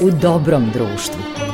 u 0.00 0.10
dobrom 0.10 0.70
društvu. 0.74 1.49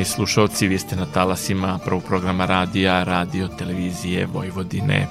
Poštovani 0.00 0.16
slušalci, 0.16 0.68
vi 0.68 0.78
ste 0.78 0.96
na 0.96 1.06
talasima 1.06 1.78
prvog 1.84 2.02
programa 2.02 2.46
radija, 2.46 3.04
radio, 3.04 3.48
televizije 3.48 4.26
Vojvodine 4.26 5.06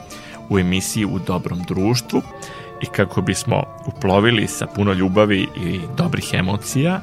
u 0.49 0.59
emisiji 0.59 1.05
U 1.05 1.20
dobrom 1.20 1.63
društvu 1.63 2.21
i 2.81 2.85
kako 2.85 3.21
bismo 3.21 3.63
uplovili 3.85 4.48
sa 4.48 4.67
puno 4.67 4.93
ljubavi 4.93 5.48
i 5.57 5.79
dobrih 5.98 6.34
emocija, 6.34 7.02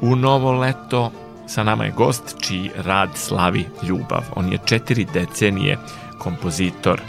u 0.00 0.16
novo 0.16 0.52
leto 0.52 1.10
sa 1.46 1.64
nama 1.64 1.84
je 1.84 1.90
gost 1.90 2.36
čiji 2.40 2.70
rad 2.76 3.10
slavi 3.14 3.64
ljubav. 3.82 4.22
On 4.34 4.52
je 4.52 4.58
četiri 4.64 5.06
decenije 5.14 5.78
kompozitor 6.18 7.00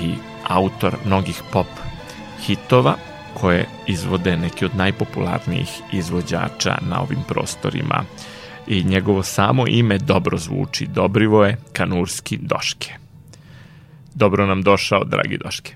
i 0.00 0.14
autor 0.48 0.96
mnogih 1.04 1.42
pop 1.52 1.66
hitova 2.46 2.94
koje 3.34 3.68
izvode 3.86 4.36
neki 4.36 4.64
od 4.64 4.76
najpopularnijih 4.76 5.68
izvođača 5.92 6.78
na 6.80 7.02
ovim 7.02 7.22
prostorima 7.28 8.04
i 8.68 8.84
njegovo 8.84 9.22
samo 9.22 9.64
ime 9.68 9.98
dobro 9.98 10.38
zvuči. 10.38 10.86
Dobrivoje 10.86 11.56
Kanurski 11.72 12.38
Doške. 12.42 12.92
Dobro 14.14 14.46
nam 14.46 14.62
došao, 14.62 15.04
dragi 15.04 15.38
Doške. 15.44 15.74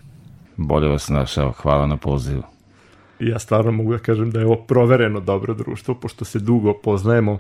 Bolje 0.56 0.88
vas 0.88 1.08
našao, 1.08 1.52
hvala 1.52 1.86
na 1.86 1.96
pozivu. 1.96 2.42
Ja 3.20 3.38
stvarno 3.38 3.72
mogu 3.72 3.92
da 3.92 3.98
kažem 3.98 4.30
da 4.30 4.40
je 4.40 4.46
ovo 4.46 4.56
provereno 4.56 5.20
dobro 5.20 5.54
društvo, 5.54 5.94
pošto 5.94 6.24
se 6.24 6.38
dugo 6.38 6.74
poznajemo. 6.84 7.38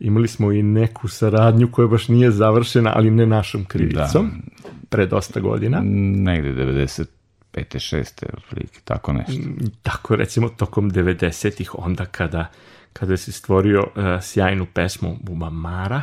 Imali 0.00 0.28
smo 0.28 0.52
i 0.52 0.62
neku 0.62 1.08
saradnju 1.08 1.68
koja 1.72 1.88
baš 1.88 2.08
nije 2.08 2.30
završena, 2.30 2.92
ali 2.94 3.10
ne 3.10 3.26
našom 3.26 3.64
krivicom, 3.64 4.30
da. 4.62 4.68
pre 4.88 5.06
dosta 5.06 5.40
godina. 5.40 5.80
Negde 6.14 6.48
95. 6.52 7.06
6. 7.54 8.24
otprilike, 8.36 8.80
tako 8.84 9.12
nešto. 9.12 9.42
Tako 9.82 10.16
recimo 10.16 10.48
tokom 10.48 10.90
90-ih, 10.90 11.74
onda 11.74 12.04
kada 12.04 12.50
kada 12.98 13.16
si 13.16 13.32
stvorio 13.32 13.80
uh, 13.80 14.22
sjajnu 14.22 14.66
pesmu 14.66 15.16
Bubamara, 15.20 16.02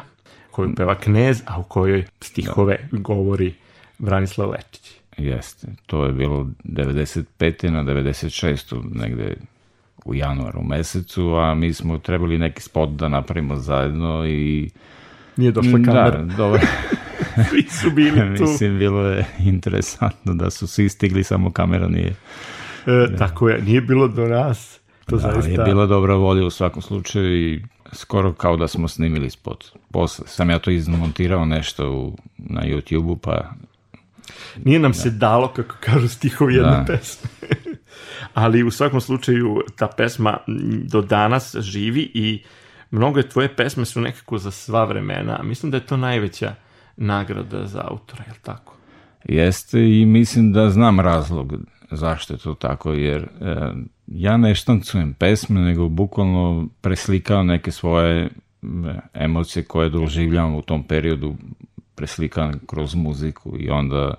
koju 0.51 0.75
peva 0.75 0.95
Knez, 0.95 1.41
a 1.45 1.59
u 1.59 1.63
kojoj 1.63 2.05
stihove 2.21 2.77
da. 2.91 2.97
govori 2.97 3.53
Branislav 3.97 4.49
Lečić. 4.49 4.91
Jeste, 5.17 5.67
to 5.85 6.05
je 6.05 6.11
bilo 6.11 6.47
95. 6.63 7.69
na 7.69 7.83
96. 7.83 8.95
negde 8.95 9.35
u 10.05 10.15
januaru 10.15 10.63
mesecu, 10.63 11.35
a 11.35 11.55
mi 11.55 11.73
smo 11.73 11.97
trebali 11.97 12.37
neki 12.37 12.61
spot 12.61 12.89
da 12.89 13.09
napravimo 13.09 13.55
zajedno 13.55 14.27
i... 14.27 14.69
Nije 15.37 15.51
došla 15.51 15.79
da, 15.79 15.85
kamera. 15.85 16.23
Da, 16.23 16.35
dobro. 16.35 16.61
svi 17.49 17.63
su 17.63 17.91
bili 17.91 18.19
tu. 18.37 18.43
Mislim, 18.43 18.79
bilo 18.79 19.07
je 19.07 19.25
interesantno 19.39 20.33
da 20.33 20.49
su 20.49 20.67
svi 20.67 20.89
stigli, 20.89 21.23
samo 21.23 21.51
kamera 21.51 21.87
nije. 21.87 22.15
E, 22.87 23.15
tako 23.17 23.49
je, 23.49 23.61
nije 23.61 23.81
bilo 23.81 24.07
do 24.07 24.27
nas 24.27 24.79
To 25.05 25.15
da, 25.15 25.21
zaista... 25.21 25.49
je 25.49 25.57
bila 25.57 25.85
dobra 25.85 26.15
volja 26.15 26.45
u 26.45 26.49
svakom 26.49 26.81
slučaju 26.81 27.37
i 27.37 27.61
skoro 27.93 28.33
kao 28.33 28.57
da 28.57 28.67
smo 28.67 28.87
snimili 28.87 29.29
spot. 29.29 29.65
Posle 29.91 30.27
sam 30.27 30.49
ja 30.49 30.59
to 30.59 30.71
izmontirao 30.71 31.45
nešto 31.45 31.91
u, 31.91 32.17
na 32.37 32.61
YouTube-u, 32.61 33.17
pa... 33.17 33.51
Nije 34.63 34.79
nam 34.79 34.91
da. 34.91 34.97
se 34.97 35.09
dalo, 35.09 35.47
kako 35.47 35.75
kažu 35.79 36.07
stihovi 36.07 36.55
jedne 36.55 36.71
da. 36.71 36.85
pesme. 36.87 37.29
Ali 38.33 38.63
u 38.63 38.71
svakom 38.71 39.01
slučaju 39.01 39.61
ta 39.75 39.87
pesma 39.87 40.37
do 40.83 41.01
danas 41.01 41.55
živi 41.59 42.11
i 42.13 42.43
mnoge 42.91 43.23
tvoje 43.23 43.55
pesme 43.55 43.85
su 43.85 44.01
nekako 44.01 44.37
za 44.37 44.51
sva 44.51 44.85
vremena. 44.85 45.39
Mislim 45.43 45.71
da 45.71 45.77
je 45.77 45.85
to 45.85 45.97
najveća 45.97 46.55
nagrada 46.97 47.67
za 47.67 47.81
autora, 47.87 48.23
je 48.27 48.31
li 48.31 48.39
tako? 48.41 48.75
Jeste 49.25 49.79
i 49.79 50.05
mislim 50.05 50.53
da 50.53 50.69
znam 50.69 50.99
razlog 50.99 51.53
zašto 51.95 52.33
je 52.33 52.37
to 52.37 52.53
tako, 52.53 52.93
jer 52.93 53.21
e, 53.21 53.27
ja 54.07 54.37
ne 54.37 54.55
štancujem 54.55 55.13
pesme, 55.13 55.61
nego 55.61 55.89
bukvalno 55.89 56.67
preslikavam 56.81 57.47
neke 57.47 57.71
svoje 57.71 58.23
e, 58.23 58.29
emocije 59.13 59.63
koje 59.63 59.89
doživljavam 59.89 60.55
u 60.55 60.61
tom 60.61 60.83
periodu, 60.83 61.35
preslikavam 61.95 62.59
kroz 62.67 62.95
muziku 62.95 63.55
i 63.59 63.69
onda 63.69 64.13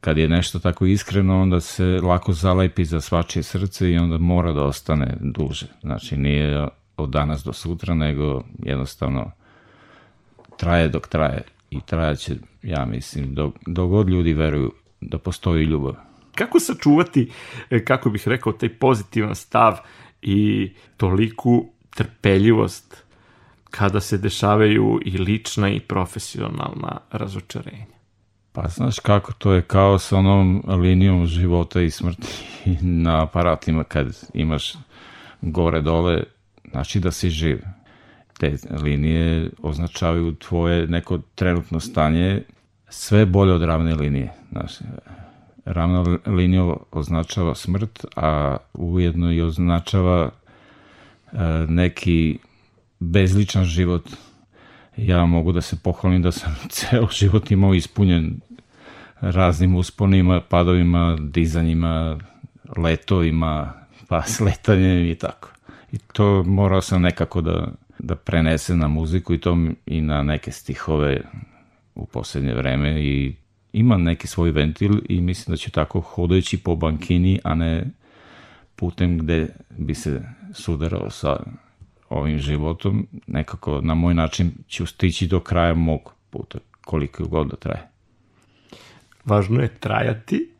kad 0.00 0.18
je 0.18 0.28
nešto 0.28 0.58
tako 0.58 0.86
iskreno, 0.86 1.42
onda 1.42 1.60
se 1.60 1.84
lako 1.84 2.32
zalepi 2.32 2.84
za 2.84 3.00
svačije 3.00 3.42
srce 3.42 3.90
i 3.90 3.98
onda 3.98 4.18
mora 4.18 4.52
da 4.52 4.64
ostane 4.64 5.16
duže. 5.20 5.66
Znači 5.80 6.16
nije 6.16 6.68
od 6.96 7.10
danas 7.10 7.44
do 7.44 7.52
sutra, 7.52 7.94
nego 7.94 8.42
jednostavno 8.58 9.30
traje 10.56 10.88
dok 10.88 11.08
traje 11.08 11.42
i 11.70 11.80
trajaće, 11.80 12.34
ja 12.62 12.84
mislim, 12.84 13.34
dok, 13.34 13.54
dok 13.66 13.90
god 13.90 14.08
ljudi 14.08 14.32
veruju 14.32 14.72
da 15.00 15.18
postoji 15.18 15.64
ljubav 15.64 15.94
kako 16.40 16.60
sačuvati, 16.60 17.30
e, 17.70 17.84
kako 17.84 18.10
bih 18.10 18.28
rekao, 18.28 18.52
taj 18.52 18.68
pozitivan 18.68 19.34
stav 19.34 19.76
i 20.22 20.70
toliku 20.96 21.66
trpeljivost 21.96 23.04
kada 23.70 24.00
se 24.00 24.18
dešavaju 24.18 25.00
i 25.04 25.18
lična 25.18 25.68
i 25.70 25.80
profesionalna 25.80 27.00
razočarenja? 27.10 27.86
Pa 28.52 28.68
znaš 28.68 28.98
kako 28.98 29.32
to 29.32 29.52
je 29.52 29.62
kao 29.62 29.98
sa 29.98 30.16
onom 30.16 30.62
linijom 30.66 31.26
života 31.26 31.80
i 31.80 31.90
smrti 31.90 32.28
na 33.06 33.22
aparatima 33.22 33.84
kad 33.84 34.28
imaš 34.34 34.74
gore 35.40 35.80
dole, 35.80 36.22
znači 36.70 37.00
da 37.00 37.10
si 37.10 37.30
živ. 37.30 37.58
Te 38.38 38.56
linije 38.82 39.50
označavaju 39.62 40.34
tvoje 40.34 40.86
neko 40.86 41.18
trenutno 41.34 41.80
stanje 41.80 42.42
sve 42.88 43.26
bolje 43.26 43.52
od 43.52 43.62
ravne 43.62 43.94
linije. 43.94 44.32
Znači, 44.52 44.84
ravna 45.64 46.18
linija 46.26 46.76
označava 46.90 47.54
smrt, 47.54 48.04
a 48.16 48.56
ujedno 48.74 49.32
i 49.32 49.40
označava 49.40 50.30
e, 50.30 51.36
neki 51.68 52.38
bezličan 52.98 53.64
život. 53.64 54.10
Ja 54.96 55.26
mogu 55.26 55.52
da 55.52 55.60
se 55.60 55.76
pohvalim 55.82 56.22
da 56.22 56.32
sam 56.32 56.56
ceo 56.70 57.08
život 57.10 57.50
imao 57.50 57.74
ispunjen 57.74 58.40
raznim 59.20 59.76
usponima, 59.76 60.40
padovima, 60.40 61.16
dizanjima, 61.20 62.18
letovima, 62.76 63.72
pa 64.08 64.22
sletanjem 64.22 65.04
i 65.10 65.14
tako. 65.14 65.48
I 65.92 65.98
to 66.12 66.42
morao 66.42 66.80
sam 66.80 67.02
nekako 67.02 67.40
da, 67.40 67.68
da 67.98 68.14
prenesem 68.14 68.78
na 68.78 68.88
muziku 68.88 69.34
i 69.34 69.40
to 69.40 69.56
i 69.86 70.00
na 70.00 70.22
neke 70.22 70.52
stihove 70.52 71.20
u 71.94 72.06
poslednje 72.06 72.54
vreme 72.54 73.02
i 73.04 73.34
ima 73.72 73.96
neki 73.96 74.26
svoj 74.26 74.50
ventil 74.50 74.92
i 75.08 75.20
mislim 75.20 75.52
da 75.52 75.56
će 75.56 75.70
tako 75.70 76.00
hodajući 76.00 76.58
po 76.58 76.76
bankini, 76.76 77.40
a 77.44 77.54
ne 77.54 77.86
putem 78.76 79.18
gde 79.18 79.48
bi 79.78 79.94
se 79.94 80.22
sudarao 80.54 81.10
sa 81.10 81.36
ovim 82.08 82.38
životom, 82.38 83.06
nekako 83.26 83.80
na 83.80 83.94
moj 83.94 84.14
način 84.14 84.52
ću 84.68 84.86
stići 84.86 85.26
do 85.26 85.40
kraja 85.40 85.74
mog 85.74 86.14
puta, 86.30 86.58
koliko 86.84 87.24
god 87.24 87.48
da 87.48 87.56
traje. 87.56 87.88
Važno 89.24 89.60
je 89.62 89.68
trajati 89.68 90.50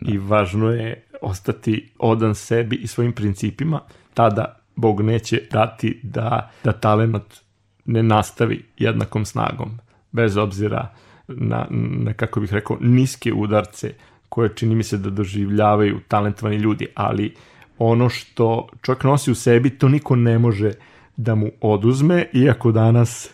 da. 0.00 0.12
i 0.12 0.18
važno 0.18 0.70
je 0.70 1.04
ostati 1.22 1.90
odan 1.98 2.34
sebi 2.34 2.76
i 2.76 2.86
svojim 2.86 3.12
principima, 3.12 3.80
tada 4.14 4.60
Bog 4.76 5.00
neće 5.00 5.42
dati 5.50 6.00
da, 6.02 6.50
da 6.64 6.72
talent 6.72 7.40
ne 7.84 8.02
nastavi 8.02 8.64
jednakom 8.78 9.24
snagom, 9.24 9.78
bez 10.12 10.36
obzira 10.36 10.94
na, 11.28 11.66
na, 11.70 12.12
kako 12.12 12.40
bih 12.40 12.52
rekao, 12.52 12.76
niske 12.80 13.32
udarce 13.32 13.94
koje 14.28 14.50
čini 14.54 14.74
mi 14.74 14.82
se 14.82 14.98
da 14.98 15.10
doživljavaju 15.10 16.00
talentovani 16.08 16.56
ljudi, 16.56 16.86
ali 16.94 17.34
ono 17.78 18.08
što 18.08 18.68
čovjek 18.82 19.04
nosi 19.04 19.30
u 19.30 19.34
sebi, 19.34 19.70
to 19.70 19.88
niko 19.88 20.16
ne 20.16 20.38
može 20.38 20.72
da 21.16 21.34
mu 21.34 21.50
oduzme, 21.60 22.26
iako 22.32 22.72
danas 22.72 23.30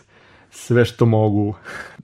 sve 0.51 0.85
što 0.85 1.05
mogu. 1.05 1.55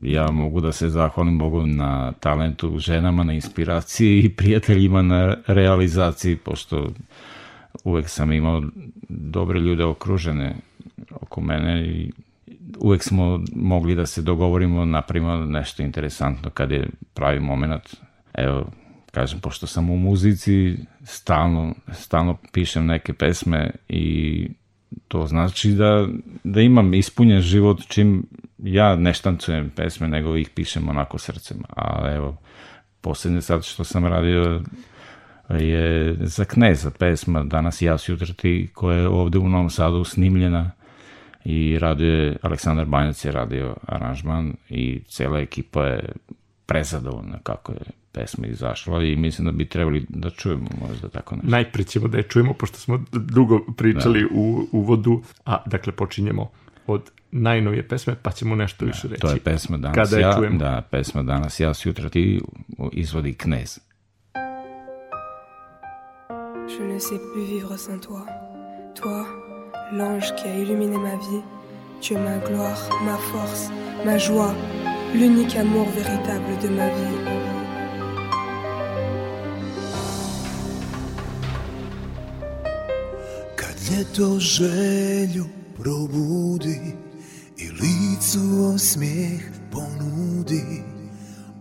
Ja 0.01 0.31
mogu 0.31 0.61
da 0.61 0.71
se 0.71 0.89
zahvalim 0.89 1.37
Bogu 1.37 1.65
na 1.65 2.11
talentu 2.11 2.79
ženama, 2.79 3.23
na 3.23 3.33
inspiraciji 3.33 4.19
i 4.19 4.29
prijateljima 4.29 5.01
na 5.01 5.35
realizaciji, 5.47 6.35
pošto 6.35 6.87
uvek 7.83 8.09
sam 8.09 8.31
imao 8.31 8.63
dobre 9.09 9.59
ljude 9.59 9.83
okružene 9.83 10.55
oko 11.21 11.41
mene 11.41 11.85
i 11.87 12.11
uvek 12.79 13.03
smo 13.03 13.43
mogli 13.55 13.95
da 13.95 14.05
se 14.05 14.21
dogovorimo, 14.21 14.85
napravimo 14.85 15.35
nešto 15.35 15.83
interesantno 15.83 16.49
kad 16.49 16.71
je 16.71 16.89
pravi 17.13 17.39
moment. 17.39 17.95
Evo, 18.33 18.71
kažem, 19.11 19.39
pošto 19.39 19.67
sam 19.67 19.89
u 19.89 19.97
muzici, 19.97 20.77
stalno, 21.03 21.75
stalno 21.93 22.37
pišem 22.51 22.85
neke 22.85 23.13
pesme 23.13 23.71
i 23.89 24.47
to 25.07 25.27
znači 25.27 25.71
da, 25.71 26.07
da 26.43 26.61
imam 26.61 26.93
ispunjen 26.93 27.41
život 27.41 27.81
čim 27.87 28.25
ja 28.57 28.95
ne 28.95 29.13
štancujem 29.13 29.69
pesme, 29.69 30.07
nego 30.07 30.35
ih 30.35 30.49
pišem 30.49 30.89
onako 30.89 31.17
srcem. 31.17 31.57
A 31.69 32.11
evo, 32.15 32.37
posljednje 33.01 33.41
sad 33.41 33.65
što 33.65 33.83
sam 33.83 34.05
radio 34.05 34.61
je 35.49 36.15
za 36.19 36.45
Kneza 36.45 36.91
pesma 36.91 37.43
Danas 37.43 37.81
ja, 37.81 37.97
sutra 37.97 38.33
ti, 38.33 38.69
koja 38.73 38.97
je 38.97 39.07
ovde 39.07 39.37
u 39.37 39.49
Novom 39.49 39.69
Sadu 39.69 40.03
snimljena 40.03 40.71
i 41.49 41.79
radio 41.79 42.07
je, 42.07 42.37
Aleksandar 42.41 42.85
Banjac 42.85 43.25
je 43.25 43.31
radio 43.31 43.75
aranžman 43.85 44.53
i 44.69 45.01
cela 45.07 45.39
ekipa 45.39 45.85
je 45.85 46.11
prezadovoljna 46.65 47.39
kako 47.43 47.71
je 47.71 47.79
pesma 48.11 48.47
izašla 48.47 49.03
i 49.03 49.15
mislim 49.15 49.45
da 49.45 49.51
bi 49.51 49.65
trebali 49.65 50.05
da 50.09 50.29
čujemo 50.29 50.67
možda 50.89 51.09
tako 51.09 51.35
nešto. 51.35 51.49
Najpre 51.49 51.83
ćemo 51.83 52.07
da 52.07 52.17
je 52.17 52.23
čujemo, 52.23 52.53
pošto 52.53 52.77
smo 52.77 53.03
dugo 53.11 53.59
pričali 53.77 54.21
da. 54.21 54.27
u 54.31 54.67
uvodu, 54.71 55.21
a 55.45 55.63
dakle 55.65 55.93
počinjemo 55.93 56.49
od 56.87 57.11
najnovije 57.31 57.87
pesme, 57.87 58.15
pa 58.21 58.31
ćemo 58.31 58.55
nešto 58.55 58.85
da, 58.85 58.91
više 58.91 59.07
reći. 59.07 59.21
To 59.21 59.31
je 59.31 59.39
pesma 59.39 59.77
danas 59.77 59.95
Kada 59.95 60.19
ja, 60.19 60.33
čujemo. 60.37 60.57
da, 60.57 60.87
pesma 60.91 61.23
danas 61.23 61.59
ja, 61.59 61.73
sutra 61.73 62.09
ti 62.09 62.41
izvodi 62.91 63.33
Knez. 63.33 63.79
Je 66.79 66.87
ne 66.87 66.99
sais 66.99 67.19
plus 67.33 67.49
vivre 67.49 67.77
sans 67.77 68.01
toi. 68.01 68.21
Toi, 69.01 69.46
l'ange 69.91 70.33
qui 70.35 70.47
a 70.47 70.55
illuminé 70.55 70.97
ma 70.97 71.15
vie. 71.15 71.43
Tu 72.01 72.13
es 72.13 72.17
ma 72.17 72.37
gloire, 72.37 72.89
ma 73.05 73.17
force, 73.17 73.69
ma 74.05 74.17
joie, 74.17 74.53
l'unique 75.13 75.55
amour 75.55 75.87
véritable 75.89 76.57
de 76.61 76.67
ma 76.69 76.87
vie. 76.87 77.17
Kad 83.55 83.75
ljeto 83.89 84.39
želju 84.39 85.45
probudi 85.75 86.79
i 87.57 87.69
licu 87.69 88.73
osmijeh 88.75 89.43
ponudi 89.71 90.83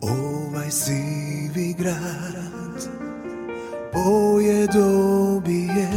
ovaj 0.00 0.70
sivi 0.70 1.74
grad 1.78 2.88
boje 3.92 4.66
dobije 4.66 5.88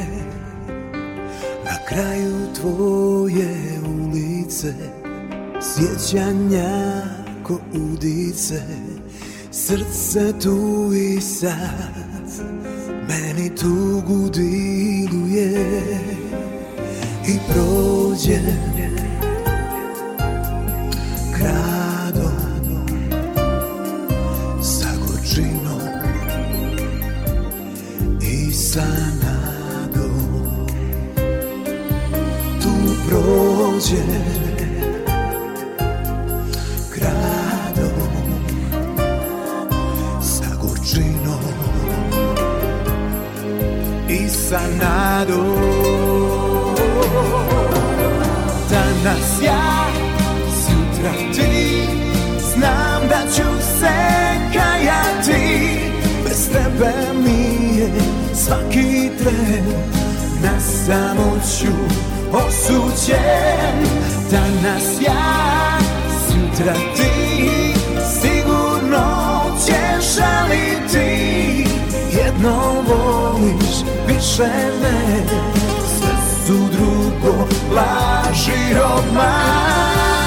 kraju 1.90 2.54
tvoje 2.56 3.80
ulice 3.86 4.74
sjećanja 5.62 7.02
ko 7.44 7.60
udice 7.74 8.62
srce 9.52 10.40
tu 10.44 10.90
i 10.94 11.22
sad 11.22 12.30
meni 13.08 13.56
tugu 13.56 14.30
diluje 14.30 15.66
i 17.28 17.38
prođe 17.48 18.40
gradom 21.38 22.88
sa 24.62 24.90
gorčinom 25.08 25.82
i 28.22 28.52
sa 28.52 29.09
prođe 33.80 34.04
gradom 36.96 38.10
sa 40.22 40.46
gorčinom 40.62 41.44
i 44.10 44.30
sa 44.30 44.60
nadom. 44.82 45.56
Danas 48.70 49.42
ja, 49.44 49.88
sutra 50.62 51.12
ti 51.34 51.88
Znam 52.54 53.08
da 53.10 53.32
ću 53.36 53.68
se 53.80 53.94
kajati. 54.54 55.80
Bez 56.24 56.50
tebe 56.50 56.94
mi 57.24 57.78
je 57.78 57.92
svaki 58.34 59.10
tren. 59.18 59.66
Na 60.44 60.60
samoću 60.60 62.10
osuđen 62.34 63.86
Danas 64.32 65.02
ja, 65.02 65.78
sutra 66.28 66.74
ti 66.74 67.74
Sigurno 68.22 69.42
ćeš 69.66 70.16
žaliti. 70.16 71.66
Jedno 72.12 72.84
voliš, 72.88 73.84
više 74.08 74.48
ne 74.82 75.24
su 76.46 76.58
drugo 76.72 77.48
laži 77.76 78.76
obmane 78.98 80.19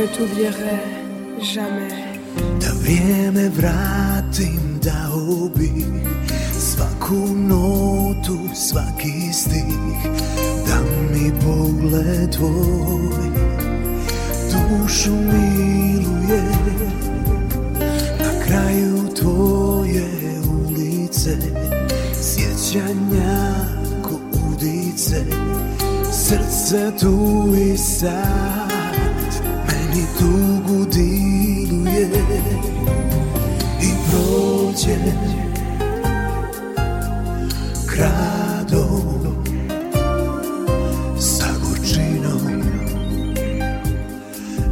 ne 0.00 0.06
t'oublierai 0.06 0.80
jamais. 1.54 1.92
Da 2.60 2.72
vrijeme 2.82 3.48
vratim 3.48 4.78
da 4.82 5.14
ubih 5.14 5.86
svaku 6.58 7.34
notu, 7.36 8.38
svaki 8.54 9.32
stih. 9.32 10.00
Da 10.66 10.80
mi 11.12 11.32
pogled 11.40 12.32
tvoj 12.32 13.30
dušu 14.50 15.12
miluje 15.12 16.42
Na 18.20 18.44
kraju 18.44 19.14
tvoje 19.20 20.08
ulice 20.68 21.36
Sjećanja 22.22 23.54
ko 24.02 24.20
udice 24.50 25.24
Srce 26.12 26.92
tu 27.00 27.46
i 27.72 27.76
sad 27.78 28.69
Meni 29.90 30.06
tugu 30.18 30.86
diluje 30.86 32.08
I 33.82 33.90
prođe 34.10 34.96
gradom 37.86 39.36
sa 41.18 41.46
gorčinom 41.62 42.62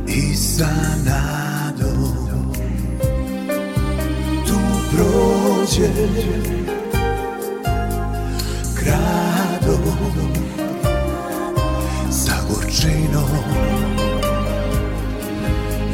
i 0.06 0.36
sa 0.36 0.70
nadom 1.04 2.52
tu 4.46 4.58
prođe 4.90 5.88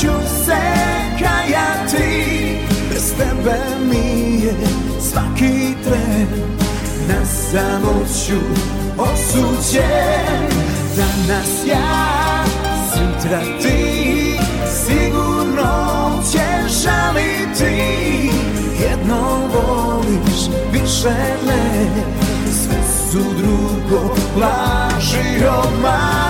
ću 0.00 0.12
se 0.44 0.56
kajati 1.18 2.56
Bez 2.90 3.14
tebe 3.16 3.58
mi 3.90 4.44
je 4.44 4.54
svaki 5.00 5.74
tren 5.84 6.28
Na 7.08 7.24
samoću 7.24 8.40
osuđen 8.98 10.48
Danas 10.96 11.66
ja, 11.66 12.44
sutra 12.92 13.40
ti 13.62 14.38
Sigurno 14.86 16.22
ćeš 16.32 16.82
žaliti 16.82 18.30
Jedno 18.82 19.20
voliš, 19.30 19.47
više 20.98 21.14
ne 21.46 21.90
Sve 22.52 22.82
su 23.10 23.18
drugo 23.18 24.14
laži 24.40 25.46
obman 25.46 26.28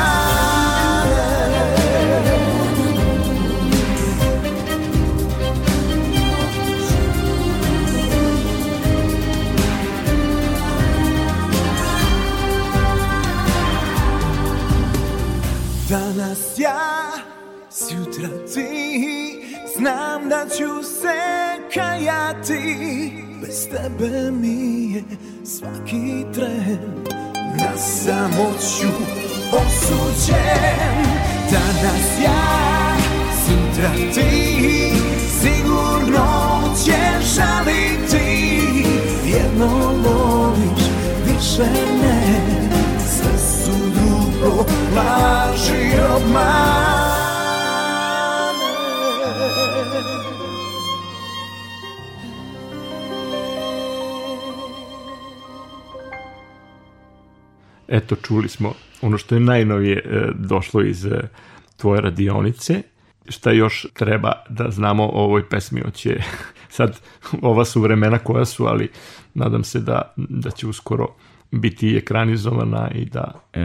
Danas 15.88 16.58
ja, 16.58 17.10
sutra 17.70 18.28
ti 18.54 19.44
Znam 19.76 20.28
da 20.28 20.46
ću 20.48 20.82
se 20.82 21.18
kajati 21.74 23.27
Bez 23.48 23.68
tebe 23.68 24.30
mi 24.30 24.92
je 24.94 25.02
svaki 25.44 26.24
tren. 26.34 27.04
Na 27.56 27.76
samoću 27.76 28.92
osuđen 29.52 31.04
Danas 31.50 32.24
ja, 32.24 32.96
sutra 33.44 33.90
ti 34.14 34.92
Sigurno 35.40 36.60
će 36.84 37.26
žaliti. 37.34 38.62
Jedno 39.26 39.66
voliš, 40.04 40.84
više 41.26 41.70
ne 42.02 42.40
Sve 42.98 43.38
su 43.38 43.72
drugo 43.94 44.64
laži 44.96 45.74
i 45.74 46.97
Eto, 57.88 58.16
čuli 58.16 58.48
smo 58.48 58.72
ono 59.02 59.18
što 59.18 59.34
je 59.34 59.40
najnovije 59.40 59.96
e, 59.96 60.30
došlo 60.34 60.82
iz 60.82 61.06
e, 61.06 61.28
tvoje 61.76 62.00
radionice. 62.00 62.82
Šta 63.28 63.50
još 63.50 63.86
treba 63.94 64.32
da 64.48 64.70
znamo 64.70 65.04
o 65.04 65.24
ovoj 65.24 65.48
pesmi? 65.48 65.82
Oće, 65.86 66.20
sad, 66.76 67.00
ova 67.42 67.64
su 67.64 67.80
vremena 67.80 68.18
koja 68.18 68.44
su, 68.44 68.66
ali 68.66 68.90
nadam 69.34 69.64
se 69.64 69.80
da, 69.80 70.14
da 70.16 70.50
će 70.50 70.66
uskoro 70.66 71.08
biti 71.50 71.96
ekranizovana 71.96 72.90
i 72.94 73.04
da... 73.04 73.32
E, 73.52 73.60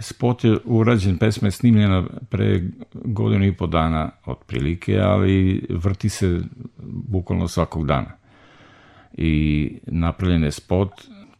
spot 0.00 0.44
je 0.44 0.58
urađen, 0.64 1.18
pesma 1.18 1.48
je 1.48 1.52
snimljena 1.52 2.04
pre 2.30 2.62
godinu 2.94 3.44
i 3.46 3.56
po 3.56 3.66
dana 3.66 4.10
otprilike, 4.24 4.98
ali 5.00 5.66
vrti 5.70 6.08
se 6.08 6.40
bukvalno 6.84 7.48
svakog 7.48 7.86
dana. 7.86 8.10
I 9.12 9.72
napravljen 9.86 10.44
je 10.44 10.52
spot, 10.52 10.90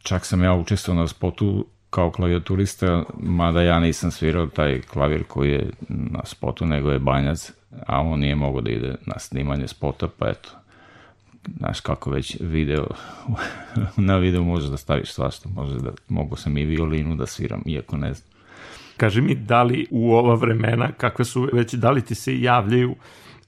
čak 0.03 0.25
sam 0.25 0.43
ja 0.43 0.53
učestvovao 0.53 1.01
na 1.01 1.07
spotu 1.07 1.65
kao 1.89 2.11
klavijaturista, 2.11 3.03
mada 3.19 3.61
ja 3.61 3.79
nisam 3.79 4.11
svirao 4.11 4.47
taj 4.47 4.81
klavir 4.81 5.23
koji 5.23 5.51
je 5.51 5.69
na 5.89 6.25
spotu, 6.25 6.65
nego 6.65 6.91
je 6.91 6.99
banjac, 6.99 7.51
a 7.87 8.01
on 8.01 8.19
nije 8.19 8.35
mogao 8.35 8.61
da 8.61 8.71
ide 8.71 8.95
na 9.05 9.19
snimanje 9.19 9.67
spota, 9.67 10.07
pa 10.17 10.29
eto, 10.29 10.49
znaš 11.57 11.79
kako 11.79 12.09
već 12.09 12.37
video, 12.39 12.87
na 14.07 14.17
video 14.17 14.43
možeš 14.43 14.69
da 14.69 14.77
staviš 14.77 15.11
svašta, 15.11 15.49
može 15.49 15.79
da, 15.79 15.91
mogu 16.07 16.35
sam 16.35 16.57
i 16.57 16.65
violinu 16.65 17.15
da 17.15 17.25
sviram, 17.25 17.61
iako 17.65 17.97
ne 17.97 18.13
znam. 18.13 18.29
Kaži 18.97 19.21
mi, 19.21 19.35
da 19.35 19.63
li 19.63 19.87
u 19.91 20.13
ova 20.13 20.35
vremena, 20.35 20.91
kakve 20.91 21.25
su 21.25 21.49
već, 21.53 21.73
da 21.73 21.91
li 21.91 22.01
ti 22.01 22.15
se 22.15 22.41
javljaju 22.41 22.95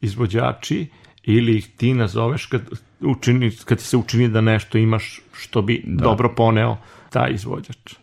izvođači 0.02 0.88
ili 1.24 1.58
ih 1.58 1.68
ti 1.78 1.94
nazoveš 1.94 2.46
kad, 2.46 2.62
učini, 3.02 3.52
kad 3.66 3.78
ti 3.78 3.84
se 3.84 3.98
učini 3.98 4.28
da 4.28 4.42
nešto 4.42 4.78
imaš 4.78 5.22
što 5.34 5.62
bi 5.62 5.84
da. 5.86 6.04
dobro 6.04 6.34
poneo 6.36 6.78
taj 7.10 7.32
izvođač? 7.32 7.94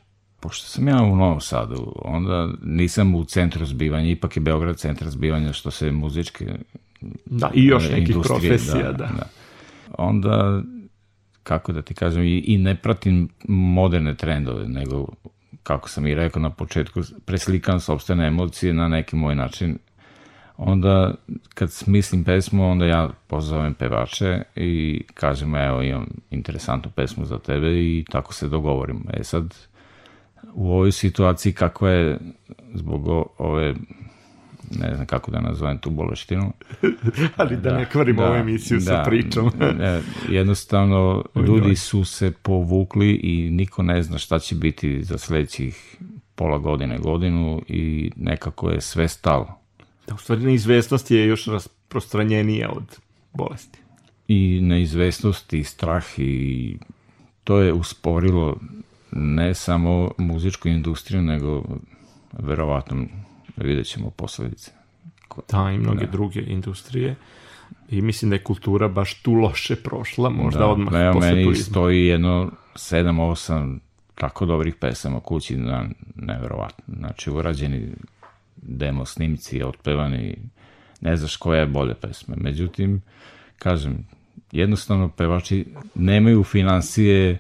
Pošto 0.47 0.67
sam 0.67 0.89
ja 0.89 1.03
u 1.03 1.17
Novom 1.17 1.41
Sadu, 1.41 1.93
onda 2.05 2.49
nisam 2.63 3.15
u 3.15 3.25
centru 3.25 3.67
zbivanja, 3.67 4.11
ipak 4.11 4.37
je 4.37 4.41
Beograd 4.41 4.77
centar 4.77 5.09
zbivanja 5.11 5.53
što 5.53 5.71
se 5.71 5.91
muzičke 5.91 6.55
da, 7.25 7.51
i 7.55 7.65
još 7.65 7.91
nekih 7.91 8.17
profesija, 8.23 8.83
da, 8.83 8.93
da. 8.93 9.07
da. 9.07 9.29
Onda, 9.99 10.63
kako 11.43 11.73
da 11.73 11.83
ti 11.83 11.95
kažem, 11.95 12.23
i, 12.23 12.39
i 12.39 12.59
ne 12.59 12.75
pratim 12.75 13.29
moderne 13.49 14.15
trendove, 14.15 14.69
nego, 14.69 15.07
kako 15.63 15.89
sam 15.89 16.07
i 16.07 16.15
rekao 16.15 16.43
na 16.43 16.51
početku, 16.51 17.03
preslikam 17.25 17.81
sobstvene 17.81 18.27
emocije 18.27 18.75
na 18.75 18.89
neki 18.89 19.17
moj 19.17 19.35
način. 19.35 19.79
Onda, 20.57 21.15
kad 21.55 21.73
smislim 21.73 22.25
pesmu, 22.25 22.71
onda 22.71 22.87
ja 22.87 23.11
pozovem 23.27 23.75
pevače 23.75 24.43
i 24.57 25.03
kažem, 25.15 25.55
evo, 25.55 25.83
imam 25.83 26.07
interesantnu 26.31 26.91
pesmu 26.91 27.25
za 27.25 27.39
tebe 27.39 27.69
i 27.69 28.05
tako 28.11 28.35
se 28.35 28.49
dogovorim. 28.49 29.05
E 29.13 29.25
sad, 29.25 29.55
u 30.55 30.71
ovoj 30.71 30.93
situaciji 30.93 31.53
kakva 31.53 31.91
je 31.91 32.19
zbog 32.75 33.31
ove 33.39 33.75
ne 34.71 34.95
znam 34.95 35.07
kako 35.07 35.31
da 35.31 35.41
nazovem 35.41 35.79
tu 35.79 35.91
boleštinu. 35.91 36.53
Ali 37.37 37.57
da, 37.57 37.71
da 37.71 37.77
ne 37.77 37.91
kvarimo 37.91 38.23
da, 38.23 38.29
ovu 38.29 38.37
emisiju 38.37 38.79
da, 38.79 38.85
sa 38.85 39.03
pričom. 39.07 39.51
jednostavno, 40.29 41.25
ljudi 41.35 41.77
su 41.77 42.05
se 42.05 42.33
povukli 42.43 43.11
i 43.15 43.51
niko 43.51 43.83
ne 43.83 44.03
zna 44.03 44.19
šta 44.19 44.39
će 44.39 44.55
biti 44.55 45.05
za 45.05 45.19
sledećih 45.19 45.97
pola 46.35 46.59
godine, 46.59 46.99
godinu 46.99 47.63
i 47.69 48.11
nekako 48.17 48.71
je 48.71 48.81
sve 48.81 49.09
stalo. 49.09 49.59
Da, 50.07 50.15
u 50.15 50.19
stvari 50.19 50.43
neizvestnost 50.43 51.11
je 51.11 51.27
još 51.27 51.47
rasprostranjenija 51.47 52.71
od 52.71 52.99
bolesti. 53.33 53.79
I 54.29 54.61
neizvestnost 54.63 55.53
i 55.53 55.65
strah 55.65 56.05
i 56.19 56.77
to 57.45 57.59
je 57.59 57.73
usporilo 57.73 58.57
ne 59.19 59.55
samo 59.55 60.11
muzičku 60.19 60.69
industriju, 60.69 61.23
nego 61.23 61.63
verovatno 62.33 63.07
vidjet 63.57 63.87
ćemo 63.87 64.11
posledice. 64.11 64.71
Da, 65.53 65.71
i 65.71 65.79
mnoge 65.79 66.07
da. 66.07 66.13
druge 66.13 66.41
industrije. 66.41 67.17
I 67.89 68.01
mislim 68.03 68.31
da 68.31 68.35
je 68.35 68.43
kultura 68.43 68.89
baš 68.89 69.23
tu 69.23 69.33
loše 69.33 69.77
prošla, 69.77 70.31
možda 70.31 70.61
da, 70.61 70.67
odmah 70.67 70.93
evo, 70.95 71.13
posle 71.13 71.31
meni 71.31 71.45
turizma. 71.45 71.65
stoji 71.65 72.07
jedno 72.07 72.51
7-8 72.75 73.79
tako 74.15 74.47
dobrih 74.47 74.75
pesama 74.75 75.21
kući, 75.21 75.57
na, 75.57 75.85
neverovatno. 76.15 76.85
Znači, 76.99 77.31
urađeni 77.31 77.89
demo 78.57 79.05
snimci, 79.05 79.63
otpevani, 79.63 80.37
ne 81.01 81.17
znaš 81.17 81.37
koja 81.37 81.61
je 81.61 81.67
bolja 81.67 81.95
pesma. 81.95 82.35
Međutim, 82.39 83.03
kažem, 83.59 84.07
jednostavno 84.53 85.09
pevači 85.09 85.67
nemaju 85.95 86.45
financije 86.45 87.39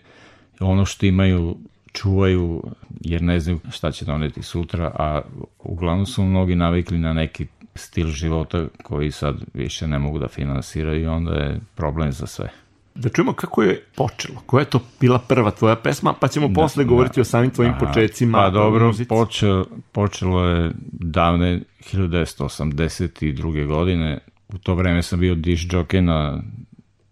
ono 0.60 0.84
što 0.84 1.06
imaju 1.06 1.56
čuvaju 1.92 2.62
jer 3.00 3.22
ne 3.22 3.40
znaju 3.40 3.60
šta 3.70 3.90
će 3.90 4.04
doneti 4.04 4.42
sutra, 4.42 4.92
a 4.98 5.22
uglavnom 5.58 6.06
su 6.06 6.24
mnogi 6.24 6.54
navikli 6.54 6.98
na 6.98 7.12
neki 7.12 7.46
stil 7.74 8.08
života 8.08 8.66
koji 8.82 9.10
sad 9.10 9.36
više 9.54 9.86
ne 9.86 9.98
mogu 9.98 10.18
da 10.18 10.28
finansiraju 10.28 11.02
i 11.02 11.06
onda 11.06 11.34
je 11.34 11.60
problem 11.74 12.12
za 12.12 12.26
sve. 12.26 12.50
Da 12.94 13.08
čujemo 13.08 13.32
kako 13.32 13.62
je 13.62 13.84
počelo, 13.96 14.42
koja 14.46 14.62
je 14.62 14.70
to 14.70 14.80
bila 15.00 15.18
prva 15.18 15.50
tvoja 15.50 15.76
pesma, 15.76 16.14
pa 16.20 16.28
ćemo 16.28 16.48
da, 16.48 16.54
posle 16.54 16.84
da, 16.84 16.88
govoriti 16.88 17.20
o 17.20 17.24
samim 17.24 17.50
tvojim 17.50 17.72
aha, 17.72 17.86
početcima. 17.86 18.38
Pa 18.38 18.50
dobro, 18.50 18.92
počelo, 19.08 19.66
počelo 19.92 20.44
je 20.44 20.70
davne 20.92 21.60
1982. 21.92 23.66
godine, 23.66 24.18
u 24.48 24.58
to 24.58 24.74
vreme 24.74 25.02
sam 25.02 25.20
bio 25.20 25.34
diš 25.34 25.68
džoke 25.68 26.02
na 26.02 26.42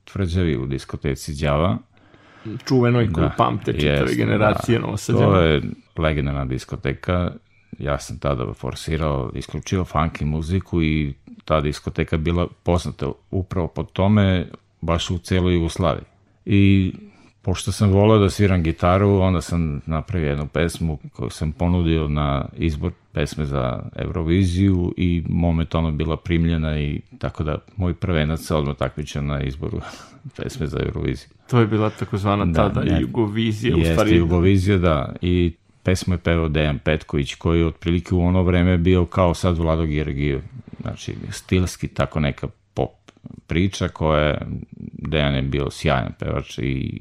tvrđavi 0.04 0.56
u 0.56 0.66
diskoteci 0.66 1.34
Đava, 1.34 1.78
čuvenoj 2.64 3.12
koju 3.12 3.26
da, 3.26 3.34
pamte 3.36 3.72
čitave 3.72 4.00
jest, 4.00 4.16
generacije 4.16 4.78
da, 4.78 4.84
novosađana. 4.86 5.26
To 5.26 5.40
je 5.40 5.62
legendarna 5.96 6.44
diskoteka. 6.44 7.30
Ja 7.78 7.98
sam 7.98 8.18
tada 8.18 8.52
forsirao 8.52 9.30
isključivo 9.34 9.84
funky 9.84 10.24
muziku 10.24 10.82
i 10.82 11.14
ta 11.44 11.60
diskoteka 11.60 12.16
bila 12.16 12.46
poznata 12.62 13.12
upravo 13.30 13.68
po 13.68 13.82
tome 13.82 14.46
baš 14.80 15.10
u 15.10 15.18
celoj 15.18 15.54
Jugoslaviji. 15.54 16.04
I 16.46 16.92
pošto 17.42 17.72
sam 17.72 17.90
volao 17.90 18.18
da 18.18 18.30
sviram 18.30 18.62
gitaru, 18.62 19.18
onda 19.20 19.40
sam 19.40 19.80
napravio 19.86 20.28
jednu 20.28 20.46
pesmu 20.46 20.98
koju 21.12 21.30
sam 21.30 21.52
ponudio 21.52 22.08
na 22.08 22.48
izbor 22.56 22.92
pesme 23.14 23.44
za 23.44 23.82
Euroviziju 23.96 24.94
i 24.96 25.22
momentalno 25.28 25.90
bila 25.90 26.16
primljena 26.16 26.78
i 26.80 27.00
tako 27.18 27.44
da 27.44 27.58
moj 27.76 27.94
prvenac 27.94 28.40
se 28.40 28.54
odmah 28.54 28.76
takmičio 28.76 29.22
na 29.22 29.42
izboru 29.42 29.80
pesme 30.36 30.66
za 30.66 30.78
Euroviziju. 30.82 31.28
To 31.50 31.58
je 31.60 31.66
bila 31.66 31.90
takozvana 31.90 32.44
da, 32.44 32.52
tada 32.52 32.84
ne, 32.84 33.00
Jugovizija. 33.00 33.76
Jeste, 33.76 33.90
u 33.90 33.94
stvari... 33.94 34.16
Jugovizija, 34.16 34.78
da. 34.78 35.14
I 35.22 35.52
pesmu 35.82 36.14
je 36.14 36.18
pevao 36.18 36.48
Dejan 36.48 36.78
Petković, 36.78 37.34
koji 37.34 37.60
je 37.60 37.66
otprilike 37.66 38.14
u 38.14 38.24
ono 38.24 38.42
vreme 38.42 38.78
bio 38.78 39.04
kao 39.04 39.34
sad 39.34 39.58
Vlado 39.58 39.86
Gergiju. 39.86 40.42
Znači, 40.82 41.14
stilski 41.30 41.88
tako 41.88 42.20
neka 42.20 42.48
pop 42.74 42.90
priča 43.46 43.88
koja 43.88 44.20
je, 44.20 44.38
Dejan 44.92 45.34
je 45.34 45.42
bio 45.42 45.70
sjajan 45.70 46.12
pevač 46.18 46.58
i, 46.58 46.62
i 46.62 47.00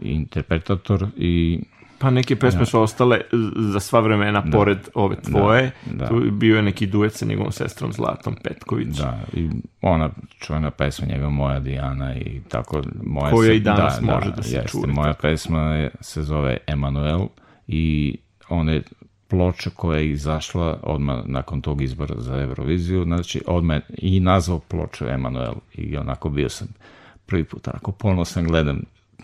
interpretator 0.00 1.06
i 1.16 1.60
Pa 2.02 2.10
neke 2.10 2.36
pesme 2.36 2.60
da. 2.60 2.66
su 2.66 2.80
ostale 2.80 3.20
za 3.56 3.80
sva 3.80 4.00
vremena 4.00 4.40
da. 4.40 4.58
pored 4.58 4.78
ove 4.94 5.16
da. 5.16 5.22
tvoje. 5.22 5.70
Tu 6.08 6.30
bio 6.30 6.56
je 6.56 6.62
neki 6.62 6.86
duet 6.86 7.12
sa 7.12 7.26
njegovom 7.26 7.52
sestrom 7.52 7.92
Zlatom 7.92 8.36
Petković. 8.44 8.96
Da, 8.96 9.20
i 9.32 9.50
ona 9.80 10.10
čuvena 10.38 10.70
pesma 10.70 11.06
njega 11.06 11.28
Moja 11.28 11.60
Dijana 11.60 12.14
i 12.16 12.40
tako. 12.48 12.82
Moja 13.02 13.30
Koja 13.30 13.46
se, 13.46 13.56
i 13.56 13.60
danas 13.60 14.00
da, 14.00 14.14
može 14.14 14.30
da, 14.30 14.36
da 14.36 14.42
se 14.42 14.54
jeste, 14.56 14.68
čuje. 14.68 14.86
Moja 14.86 15.14
pesma 15.14 15.60
je, 15.60 15.90
se 16.00 16.22
zove 16.22 16.56
Emanuel 16.66 17.26
i 17.66 18.16
ona 18.48 18.72
je 18.72 18.82
ploča 19.28 19.70
koja 19.70 19.98
je 19.98 20.10
izašla 20.10 20.78
odmah 20.82 21.18
nakon 21.26 21.60
tog 21.60 21.82
izbora 21.82 22.14
za 22.18 22.42
Euroviziju, 22.42 23.04
znači 23.04 23.42
odmah 23.46 23.82
i 23.98 24.20
nazvao 24.20 24.58
ploču 24.58 25.04
Emanuel 25.08 25.54
i 25.74 25.96
onako 25.96 26.28
bio 26.28 26.48
sam 26.48 26.68
prvi 27.26 27.44
put, 27.44 27.68
onako 27.68 27.92
ponosan 27.92 28.44
gledam 28.44 28.82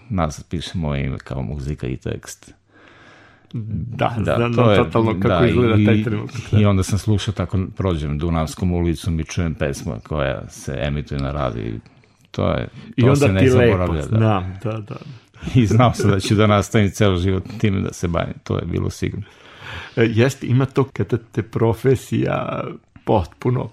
nazad 0.09 0.47
piše 0.49 0.71
moje 0.75 1.05
ime 1.05 1.19
kao 1.19 1.43
muzika 1.43 1.87
i 1.87 1.97
tekst. 1.97 2.58
Da, 3.53 4.15
da, 4.19 4.37
znam 4.37 4.55
to 4.55 4.71
je, 4.71 4.77
totalno 4.77 5.13
kako 5.13 5.29
da, 5.29 5.47
izgleda 5.47 5.75
i, 5.79 5.87
taj 5.87 6.03
trenutak. 6.03 6.41
Da. 6.51 6.61
I 6.61 6.65
onda 6.65 6.83
sam 6.83 6.99
slušao 6.99 7.35
tako, 7.35 7.59
prođem 7.77 8.19
Dunavskom 8.19 8.73
ulicom 8.73 9.21
i 9.21 9.25
čujem 9.25 9.55
pesmu 9.55 9.95
koja 10.09 10.49
se 10.49 10.79
emituje 10.83 11.21
na 11.21 11.33
radiju. 11.33 11.81
To 12.31 12.51
je, 12.51 12.67
to 12.67 12.93
I 12.97 13.03
onda 13.03 13.17
se 13.17 13.33
ne 13.33 13.41
ti 13.41 13.51
zaboravlja. 13.51 14.01
Lepo, 14.01 14.17
da. 14.17 14.45
da, 14.65 14.79
da. 14.79 14.97
I 15.55 15.67
znao 15.67 15.93
sam 15.95 16.11
da 16.11 16.21
ću 16.21 16.35
da 16.35 16.47
nastavim 16.47 16.91
ceo 16.91 17.17
život 17.17 17.45
time 17.59 17.81
da 17.81 17.93
se 17.93 18.09
bavim, 18.09 18.35
to 18.45 18.59
je 18.59 18.65
bilo 18.67 18.91
sigurno. 18.91 19.27
E, 19.97 20.05
jeste, 20.15 20.47
ima 20.47 20.67
to 20.67 20.85
kada 20.85 21.17
te 21.33 21.43
profesija 21.43 22.65
potpuno 23.05 23.71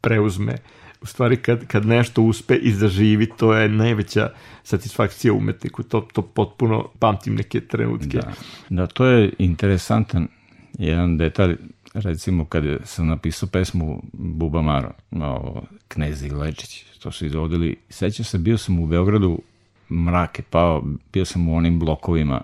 preuzme. 0.00 0.56
U 1.02 1.06
stvari 1.06 1.36
kad, 1.36 1.66
kad 1.66 1.86
nešto 1.86 2.22
uspe 2.22 2.54
i 2.54 2.72
zaživi, 2.72 3.26
to 3.36 3.54
je 3.54 3.68
najveća 3.68 4.30
satisfakcija 4.62 5.32
umetniku. 5.32 5.82
To, 5.82 6.00
to 6.00 6.22
potpuno 6.22 6.88
pamtim 6.98 7.34
neke 7.34 7.60
trenutke. 7.60 8.18
Da, 8.18 8.32
da 8.68 8.86
to 8.86 9.06
je 9.06 9.32
interesantan 9.38 10.28
jedan 10.78 11.18
detalj 11.18 11.56
recimo 11.94 12.44
kad 12.44 12.64
sam 12.84 13.06
napisao 13.06 13.48
pesmu 13.48 14.02
Buba 14.12 14.62
Maro, 14.62 14.92
o, 15.10 15.62
Knezi 15.88 16.30
Lečić, 16.30 16.84
to 16.98 17.10
su 17.10 17.26
izvodili, 17.26 17.76
sećam 17.88 18.24
se, 18.24 18.38
bio 18.38 18.58
sam 18.58 18.78
u 18.78 18.86
Beogradu, 18.86 19.38
mrak 19.90 20.38
je 20.38 20.44
pao, 20.50 20.84
bio 21.12 21.24
sam 21.24 21.48
u 21.48 21.56
onim 21.56 21.78
blokovima 21.78 22.42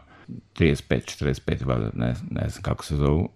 35, 0.54 1.24
45, 1.24 1.66
valjda, 1.66 1.90
ne, 1.94 2.14
ne 2.30 2.48
znam 2.48 2.62
kako 2.62 2.84
se 2.84 2.96
zovu, 2.96 3.28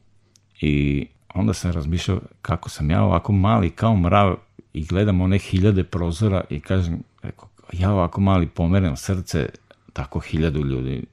i 0.61 1.07
onda 1.35 1.52
sam 1.52 1.73
razmišljao 1.73 2.21
kako 2.43 2.69
sam 2.69 2.91
ja 2.91 3.02
ovako 3.02 3.33
mali 3.33 3.71
kao 3.71 3.97
mrav 3.97 4.37
i 4.73 4.85
gledam 4.85 5.21
one 5.21 5.38
hiljade 5.38 5.85
prozora 5.85 6.45
i 6.50 6.61
kažem, 6.61 7.02
reko, 7.23 7.49
ja 7.73 7.93
ovako 7.93 8.21
mali 8.21 8.47
pomerem 8.47 8.97
srce, 8.97 9.49
tako 9.93 10.19
hiljadu 10.21 10.64
ljudi, 10.64 11.05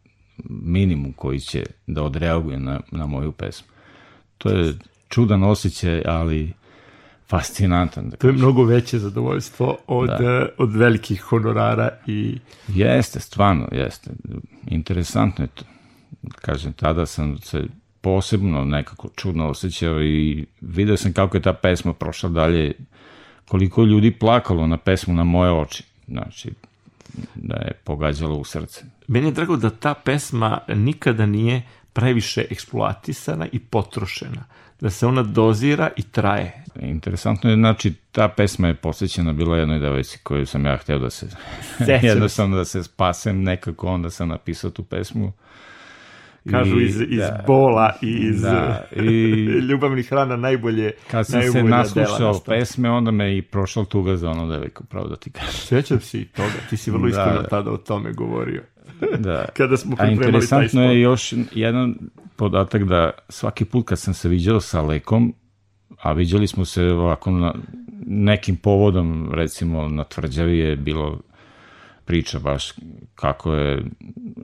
minimum 0.50 1.14
koji 1.14 1.40
će 1.40 1.64
da 1.88 2.04
odreaguje 2.04 2.60
na, 2.60 2.80
na 2.92 3.06
moju 3.06 3.32
pesmu. 3.32 3.68
To 4.38 4.50
je 4.50 4.74
čudan 5.10 5.44
osjećaj, 5.44 6.02
ali 6.06 6.54
fascinantan. 7.30 8.10
Da 8.10 8.18
to 8.18 8.28
je 8.28 8.34
mnogo 8.34 8.64
veće 8.64 9.00
zadovoljstvo 9.00 9.78
od, 9.88 10.10
da. 10.10 10.48
od 10.58 10.76
velikih 10.76 11.22
honorara 11.22 11.90
i... 12.08 12.38
Jeste, 12.68 13.20
stvarno, 13.20 13.68
jeste. 13.72 14.12
Interesantno 14.68 15.44
je 15.44 15.48
to. 15.48 15.64
Kažem, 16.42 16.74
tada 16.74 17.06
sam 17.06 17.38
se 17.38 17.64
posebno 18.02 18.66
nekako 18.66 19.10
čudno 19.16 19.50
osjećao 19.50 20.04
i 20.04 20.46
video 20.62 20.98
sam 20.98 21.14
kako 21.14 21.38
je 21.38 21.42
ta 21.42 21.54
pesma 21.54 21.94
prošla 21.94 22.30
dalje, 22.30 22.74
koliko 23.50 23.84
ljudi 23.84 24.12
plakalo 24.12 24.68
na 24.68 24.78
pesmu 24.78 25.14
na 25.14 25.24
moje 25.24 25.52
oči. 25.52 25.84
Znači, 26.08 26.52
da 27.36 27.56
je 27.56 27.72
pogađalo 27.84 28.36
u 28.36 28.44
srce. 28.44 28.86
Meni 29.08 29.28
je 29.28 29.32
drago 29.32 29.56
da 29.58 29.70
ta 29.70 29.94
pesma 29.94 30.60
nikada 30.68 31.26
nije 31.26 31.62
previše 31.94 32.46
eksploatisana 32.50 33.48
i 33.52 33.60
potrošena 33.60 34.46
da 34.82 34.90
se 34.90 35.08
ona 35.08 35.24
dozira 35.24 35.90
i 35.98 36.04
traje. 36.04 36.64
Interesantno 36.82 37.50
je, 37.50 37.56
znači, 37.56 37.94
ta 38.12 38.28
pesma 38.28 38.68
je 38.68 38.74
posvećena 38.74 39.34
bila 39.34 39.58
jednoj 39.58 39.80
devojci 39.80 40.18
koju 40.24 40.46
sam 40.46 40.66
ja 40.66 40.78
hteo 40.78 41.00
da 41.00 41.10
se, 41.10 41.28
jednostavno 42.04 42.58
da 42.58 42.66
se 42.66 42.84
spasem 42.84 43.44
nekako, 43.44 43.88
onda 43.88 44.10
sam 44.10 44.30
napisao 44.30 44.70
tu 44.70 44.84
pesmu. 44.84 45.32
Kažu 46.52 46.80
I, 46.80 46.86
iz, 46.86 47.02
iz 47.02 47.18
da, 47.18 47.44
bola 47.48 47.94
i 48.02 48.12
iz 48.12 48.42
da, 48.42 48.84
i, 48.96 49.04
ljubavnih 49.70 50.14
rana 50.14 50.36
najbolje 50.36 50.92
Kad 51.12 51.28
sam 51.28 51.42
se 51.42 51.64
naslušao 51.64 52.40
pesme, 52.46 52.90
onda 52.90 53.12
me 53.12 53.38
i 53.38 53.42
prošla 53.42 53.86
tuga 53.86 54.18
za 54.18 54.30
ono 54.30 54.48
devojku, 54.48 54.84
pravo 54.84 55.08
da 55.08 55.16
ti 55.16 55.32
kažem. 55.32 55.52
Sjećam 55.52 56.00
se 56.00 56.22
i 56.22 56.26
toga, 56.26 56.54
ti 56.70 56.78
si 56.78 56.92
vrlo 56.92 57.04
da, 57.04 57.10
iskreno 57.10 57.42
da. 57.42 57.48
tada 57.48 57.72
o 57.72 57.78
tome 57.78 58.14
govorio. 58.14 58.64
Da. 59.20 59.46
Kada 59.58 59.78
smo. 59.78 59.96
A 60.00 60.08
interesantno 60.08 60.84
je 60.84 61.02
još 61.02 61.34
jedan 61.52 61.96
podatak 62.36 62.84
da 62.84 63.12
svaki 63.30 63.66
put 63.66 63.88
kad 63.88 64.00
sam 64.00 64.14
se 64.14 64.30
viđao 64.30 64.60
sa 64.60 64.82
Lekom, 64.82 65.34
a 66.02 66.12
viđali 66.12 66.48
smo 66.48 66.66
se 66.66 66.84
ovako 66.84 67.32
na 67.32 67.54
nekim 68.06 68.56
povodom, 68.56 69.30
recimo 69.34 69.88
na 69.88 70.04
tvrđavi 70.04 70.58
je 70.58 70.76
bilo 70.76 71.20
priča 72.10 72.40
baš 72.40 72.74
kako 73.16 73.54
je 73.54 73.84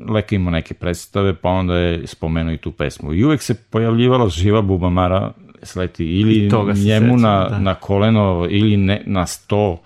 Leka 0.09 0.35
imao 0.35 0.51
neke 0.51 0.73
predstave, 0.73 1.33
pa 1.35 1.49
onda 1.49 1.75
je 1.75 2.07
spomenuo 2.07 2.53
i 2.53 2.57
tu 2.57 2.71
pesmu. 2.71 3.13
I 3.13 3.23
uvek 3.23 3.41
se 3.41 3.53
pojavljivala 3.69 4.29
živa 4.29 4.61
bubamara 4.61 5.31
sleti 5.63 6.05
ili 6.05 6.49
njemu 6.75 6.75
sećam, 6.75 7.21
na, 7.21 7.49
da. 7.49 7.59
na 7.59 7.75
koleno 7.75 8.47
ili 8.49 8.77
ne, 8.77 9.03
na 9.05 9.25
sto 9.25 9.81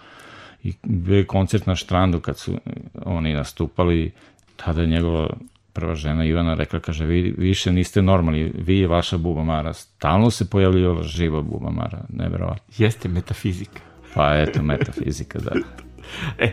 i 0.64 0.74
bio 0.84 1.18
je 1.18 1.26
koncert 1.26 1.66
na 1.66 1.76
štrandu 1.76 2.20
kad 2.20 2.38
su 2.38 2.58
oni 3.06 3.34
nastupali 3.34 4.12
tada 4.56 4.82
je 4.82 4.88
njegova 4.88 5.30
prva 5.74 5.96
žena 5.96 6.26
Ivana 6.26 6.54
rekla, 6.54 6.80
kaže, 6.80 7.06
vi 7.06 7.34
više 7.38 7.72
niste 7.72 8.02
normalni, 8.02 8.52
vi 8.56 8.80
je 8.80 8.88
vaša 8.88 9.18
bubamara. 9.18 9.74
Stalno 9.74 10.32
se 10.32 10.50
pojavljivala 10.50 11.04
živa 11.04 11.42
bubamara, 11.42 12.06
neverovatno. 12.10 12.74
Jeste 12.78 13.10
metafizika. 13.10 13.80
Pa 14.16 14.36
eto, 14.36 14.64
metafizika, 14.64 15.40
da. 15.40 15.52
e, 16.38 16.52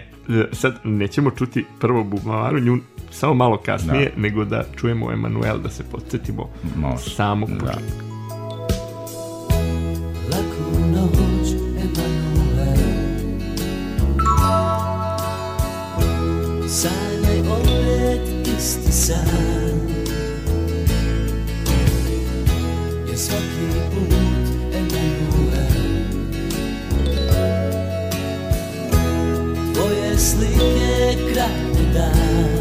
sad 0.52 0.80
nećemo 0.84 1.30
čuti 1.30 1.64
prvo 1.80 2.04
bubamaru, 2.04 2.60
nju 2.60 2.78
samo 3.10 3.34
malo 3.34 3.56
kasnije, 3.56 4.12
da. 4.16 4.22
nego 4.22 4.44
da 4.44 4.64
čujemo 4.76 5.12
Emanuel, 5.12 5.58
da 5.58 5.70
se 5.70 5.84
podsjetimo 5.90 6.50
Može. 6.76 7.10
samog 7.10 7.50
da. 7.50 7.58
početka. 7.58 8.06
Laku 10.30 10.80
noć, 10.92 11.48
Emanuel 11.78 12.36
Sanjaj 16.68 17.40
opet 17.40 18.48
isti 18.58 18.92
san 18.92 19.86
Jer 23.08 23.18
svaki 23.18 23.55
никогда 31.36 31.48
не 31.74 31.92
дам. 31.92 32.55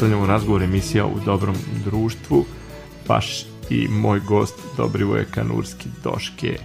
Nastavljamo 0.00 0.26
razgovor 0.26 0.62
emisija 0.62 1.06
u 1.06 1.20
dobrom 1.24 1.54
društvu 1.84 2.44
baš 3.08 3.42
i 3.70 3.88
moj 3.88 4.20
gost 4.20 4.54
Dobrivoje 4.76 5.26
Kanurski 5.30 5.88
Doške, 6.04 6.58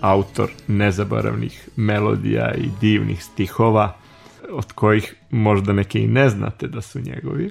autor 0.00 0.50
nezaboravnih 0.66 1.68
melodija 1.76 2.54
i 2.54 2.68
divnih 2.80 3.24
stihova, 3.24 3.96
od 4.50 4.72
kojih 4.72 5.14
možda 5.30 5.72
neke 5.72 6.00
i 6.00 6.08
ne 6.08 6.28
znate 6.28 6.68
da 6.68 6.80
su 6.80 7.00
njegovi. 7.00 7.50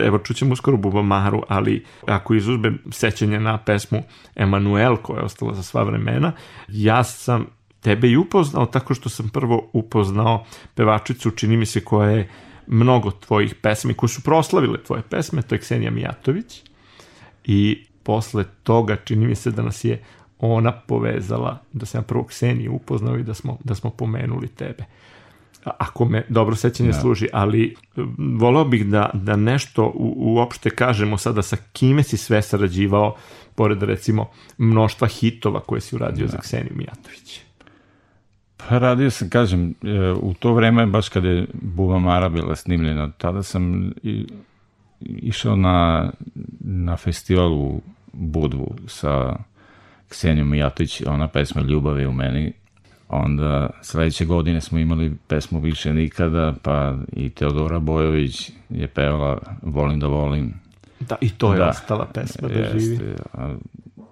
Evo, 0.00 0.18
čućemo 0.18 0.52
uskoro 0.52 0.76
Buba 0.76 1.02
Maru, 1.02 1.42
ali 1.48 1.84
ako 2.06 2.34
izuzbem 2.34 2.78
sećanje 2.90 3.40
na 3.40 3.58
pesmu 3.58 4.02
Emanuel, 4.36 4.96
koja 4.96 5.18
je 5.18 5.24
ostala 5.24 5.54
za 5.54 5.62
sva 5.62 5.82
vremena, 5.82 6.32
ja 6.68 7.04
sam 7.04 7.46
tebe 7.80 8.08
i 8.08 8.16
upoznao 8.16 8.66
tako 8.66 8.94
što 8.94 9.08
sam 9.08 9.28
prvo 9.28 9.70
upoznao 9.72 10.44
pevačicu, 10.74 11.30
čini 11.30 11.56
mi 11.56 11.66
se, 11.66 11.84
koja 11.84 12.10
je 12.10 12.28
mnogo 12.68 13.10
tvojih 13.10 13.54
pesmi, 13.54 13.94
koje 13.94 14.10
su 14.10 14.22
proslavile 14.22 14.82
tvoje 14.82 15.02
pesme, 15.02 15.42
to 15.42 15.54
je 15.54 15.58
Ksenija 15.58 15.90
Mijatović. 15.90 16.62
I 17.44 17.84
posle 18.02 18.44
toga 18.62 18.96
čini 18.96 19.26
mi 19.26 19.34
se 19.34 19.50
da 19.50 19.62
nas 19.62 19.84
je 19.84 20.02
ona 20.38 20.72
povezala, 20.72 21.58
da 21.72 21.86
sam 21.86 22.04
prvo 22.04 22.24
Kseniju 22.24 22.72
upoznao 22.72 23.18
i 23.18 23.22
da 23.22 23.34
smo, 23.34 23.58
da 23.64 23.74
smo 23.74 23.90
pomenuli 23.90 24.48
tebe. 24.48 24.84
ako 25.64 26.04
me 26.04 26.24
dobro 26.28 26.56
sećanje 26.56 26.92
služi, 26.92 27.28
ali 27.32 27.74
volao 28.38 28.64
bih 28.64 28.86
da, 28.86 29.10
da 29.14 29.36
nešto 29.36 29.92
u, 29.94 30.14
uopšte 30.34 30.70
kažemo 30.70 31.18
sada 31.18 31.42
sa 31.42 31.56
kime 31.72 32.02
si 32.02 32.16
sve 32.16 32.42
sarađivao, 32.42 33.16
pored 33.54 33.82
recimo 33.82 34.30
mnoštva 34.58 35.08
hitova 35.08 35.60
koje 35.60 35.80
si 35.80 35.96
uradio 35.96 36.26
za 36.26 36.38
Kseniju 36.38 36.72
Mijatović. 36.76 37.47
Pa 38.58 38.78
radio 38.78 39.10
sam, 39.10 39.30
kažem, 39.30 39.70
e, 39.70 40.12
u 40.22 40.34
to 40.34 40.52
vreme, 40.54 40.86
baš 40.86 41.08
kada 41.08 41.28
je 41.28 41.46
Buba 41.52 41.98
Mara 41.98 42.28
bila 42.28 42.56
snimljena, 42.56 43.10
tada 43.18 43.42
sam 43.42 43.92
i, 44.02 44.26
išao 45.00 45.56
na, 45.56 46.10
na 46.60 46.96
festival 46.96 47.52
u 47.52 47.80
Budvu 48.12 48.74
sa 48.86 49.36
Ksenijom 50.08 50.50
Mijatović, 50.50 51.02
ona 51.06 51.28
pesma 51.28 51.62
Ljubav 51.62 52.00
je 52.00 52.08
u 52.08 52.12
meni. 52.12 52.52
Onda 53.08 53.70
sledeće 53.82 54.24
godine 54.24 54.60
smo 54.60 54.78
imali 54.78 55.16
pesmu 55.28 55.60
Više 55.60 55.92
nikada, 55.92 56.54
pa 56.62 56.96
i 57.12 57.30
Teodora 57.30 57.78
Bojović 57.78 58.50
je 58.70 58.88
pevala 58.88 59.38
Volim 59.62 60.00
da 60.00 60.06
volim. 60.06 60.54
Da, 61.00 61.16
i 61.20 61.30
to 61.30 61.52
je 61.52 61.58
Da. 61.58 61.68
ostala 61.68 62.06
pesma 62.14 62.48
da 62.48 62.78
živi. 62.78 62.92
Jeste, 62.92 63.14
a, 63.32 63.54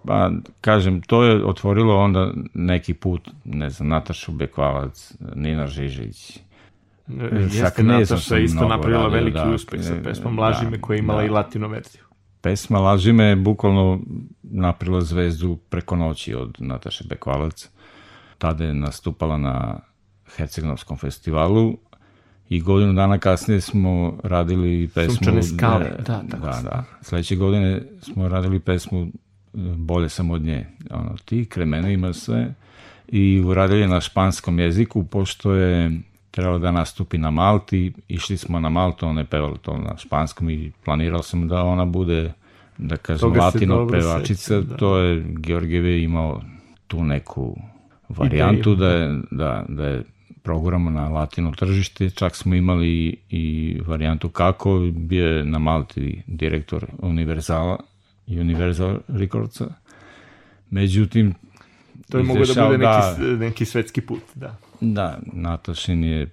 Pa, 0.07 0.31
kažem, 0.61 1.01
to 1.03 1.25
je 1.25 1.45
otvorilo 1.45 1.97
onda 1.97 2.33
neki 2.55 2.95
put, 2.95 3.31
ne 3.45 3.71
znam, 3.71 3.89
Natašu 3.89 4.33
Bekvalac, 4.33 5.15
Nina 5.35 5.67
Žižić. 5.67 6.37
E, 6.37 6.43
Jeste, 7.53 7.83
Nataša 7.83 8.39
isto 8.39 8.69
napravila 8.69 9.03
radio, 9.03 9.17
veliki 9.17 9.39
da. 9.39 9.55
uspeh 9.55 9.85
sa 9.85 9.95
E, 9.95 10.03
pesmom 10.03 10.37
da, 10.37 10.43
Laži 10.43 10.67
me 10.71 10.81
koja 10.81 10.95
je 10.95 10.99
imala 10.99 11.21
da. 11.21 11.27
i 11.27 11.31
latino 11.31 11.69
verziju. 11.69 12.03
Pesma 12.41 12.79
Laži 12.79 13.13
me 13.13 13.25
je 13.25 13.37
bukvalno 13.37 14.01
napravila 14.43 15.01
zvezdu 15.01 15.57
preko 15.69 15.97
noći 15.97 16.35
od 16.35 16.57
Nataše 16.59 17.05
Bekvalac. 17.09 17.69
Tada 18.39 18.65
je 18.65 18.75
nastupala 18.75 19.39
na 19.39 19.81
Hercegnovskom 20.37 20.97
festivalu 20.97 21.79
i 22.49 22.61
godinu 22.61 22.93
dana 22.93 23.19
kasnije 23.19 23.61
smo 23.61 24.19
radili 24.23 24.89
pesmu... 24.95 25.15
Sunčane 25.15 25.43
skale, 25.43 25.91
da, 25.99 26.23
tako 26.31 26.47
da, 26.47 26.61
da. 26.63 26.85
Sledeće 27.03 27.37
godine 27.37 27.83
smo 28.01 28.29
radili 28.29 28.61
pesmu 28.61 29.07
Bolje 29.77 30.09
sam 30.09 30.31
od 30.31 30.43
nje. 30.43 30.67
Ono, 30.91 31.17
ti, 31.25 31.45
kremeno 31.45 31.91
ima 31.91 32.13
sve. 32.13 32.55
I 33.09 33.41
uradili 33.41 33.81
je 33.81 33.89
na 33.89 34.01
španskom 34.01 34.59
jeziku, 34.59 35.05
pošto 35.05 35.55
je 35.55 36.01
trebalo 36.31 36.59
da 36.59 36.71
nastupi 36.71 37.19
na 37.19 37.31
Malti, 37.31 37.93
išli 38.09 38.37
smo 38.37 38.61
na 38.61 38.69
Maltu, 38.69 39.07
ona 39.07 39.21
je 39.21 39.25
pevala 39.25 39.57
to 39.57 39.79
na 39.79 39.97
španskom 39.97 40.51
i 40.51 40.73
planirao 40.85 41.23
sam 41.23 41.49
da 41.49 41.63
ona 41.63 41.85
bude, 41.85 42.33
da 42.79 42.97
kažem, 42.97 43.21
Toga 43.21 43.41
latino 43.41 43.89
pevačica, 43.89 44.43
sećam, 44.43 44.65
da. 44.65 44.77
to 44.77 44.99
je 44.99 45.25
Georgijev 45.29 45.87
imao 45.87 46.43
tu 46.87 47.05
neku 47.05 47.57
varijantu 48.09 48.73
Ideju, 48.73 48.77
da 48.77 48.89
je, 48.89 49.21
da, 49.31 49.65
da 49.69 49.87
je 49.87 50.03
proguramo 50.43 50.91
na 50.91 51.09
latino 51.09 51.53
tržište, 51.53 52.11
čak 52.11 52.37
smo 52.37 52.55
imali 52.55 53.17
i 53.31 53.79
varijantu 53.87 54.29
kako, 54.29 54.91
bio 54.93 55.27
je 55.27 55.45
na 55.45 55.59
Malti 55.59 56.23
direktor 56.27 56.87
Univerzala 56.99 57.77
Universal 58.27 58.99
Recordsa. 59.09 59.67
Međutim, 60.71 61.35
To 62.11 62.19
je 62.19 62.25
mogo 62.25 62.41
da 62.55 62.65
bude 62.67 62.79
neki, 62.79 63.23
da. 63.23 63.37
neki 63.37 63.65
svetski 63.65 64.01
put, 64.01 64.23
da. 64.35 64.57
Da, 64.81 65.19
Natašin 65.33 66.05
je 66.05 66.31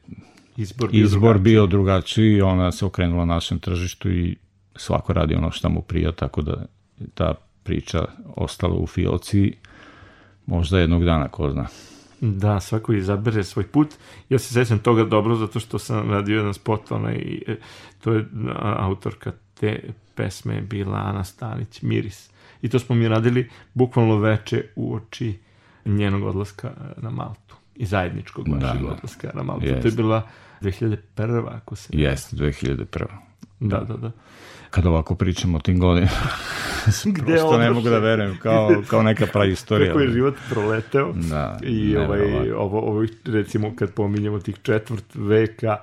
Izbor 0.58 0.90
bio 0.92 1.04
izbor 1.04 1.20
drugačiji. 1.22 1.44
bio 1.44 1.66
drugačiji, 1.68 2.42
ona 2.42 2.72
se 2.72 2.86
okrenula 2.86 3.26
našem 3.26 3.60
tržištu 3.60 4.12
i 4.12 4.36
svako 4.76 5.14
radi 5.14 5.36
ono 5.36 5.52
što 5.52 5.70
mu 5.70 5.82
prija, 5.82 6.12
tako 6.12 6.42
da 6.42 6.66
ta 7.14 7.34
priča 7.64 8.06
ostala 8.36 8.76
u 8.76 8.88
fioci 8.88 9.54
možda 10.46 10.80
jednog 10.80 11.06
dana, 11.06 11.28
ko 11.28 11.52
zna. 11.52 11.68
Da, 12.22 12.60
svako 12.60 12.94
izabere 12.94 13.44
svoj 13.44 13.68
put. 13.68 13.88
Ja 14.30 14.40
se 14.40 14.54
sećam 14.54 14.80
toga 14.80 15.04
dobro 15.04 15.36
zato 15.36 15.60
što 15.60 15.80
sam 15.80 16.12
radio 16.12 16.38
jedan 16.38 16.54
spot, 16.54 16.92
onaj, 16.92 17.16
e, 17.48 17.56
to 18.04 18.14
je 18.14 18.26
autorka 18.62 19.32
te 19.60 19.80
pesme 20.16 20.56
je 20.56 20.62
bila 20.62 20.98
Ana 20.98 21.24
Stanić, 21.24 21.82
Miris. 21.82 22.30
I 22.62 22.70
to 22.70 22.80
smo 22.80 22.96
mi 22.96 23.08
radili 23.08 23.50
bukvalno 23.74 24.18
veče 24.18 24.64
u 24.76 24.96
oči 24.96 25.40
njenog 25.86 26.24
odlaska 26.24 26.72
na 26.98 27.10
Maltu 27.10 27.56
i 27.76 27.86
zajedničkog 27.86 28.48
vašeg 28.48 28.82
da. 28.82 28.94
odlaska 28.94 29.32
na 29.34 29.44
Maltu. 29.44 29.66
To 29.82 29.88
je 29.88 29.92
bila 29.92 30.28
2001. 30.62 31.48
ako 31.48 31.76
se... 31.76 31.90
Jeste, 31.92 32.36
2001. 32.36 33.06
Da, 33.60 33.80
da, 33.80 33.98
da. 33.98 34.12
Kad 34.70 34.86
ovako 34.86 35.16
pričamo 35.16 35.58
o 35.58 35.62
tim 35.62 35.80
godinama, 35.80 36.12
Gde 37.06 37.26
prosto 37.26 37.58
ne 37.58 37.72
mogu 37.72 37.90
da 37.90 38.00
verujem, 38.00 38.38
kao, 38.42 38.84
kao 38.88 39.04
neka 39.04 39.26
praistorija. 39.34 39.88
Kako 39.88 40.00
je 40.00 40.10
život 40.10 40.36
proleteo. 40.50 41.14
Da, 41.14 41.60
I 41.64 41.98
ovaj, 41.98 42.52
ovo, 42.52 42.80
ovo, 42.80 43.06
recimo, 43.26 43.76
kad 43.76 43.94
pominjemo 43.94 44.40
tih 44.40 44.56
četvrt 44.64 45.16
veka, 45.16 45.78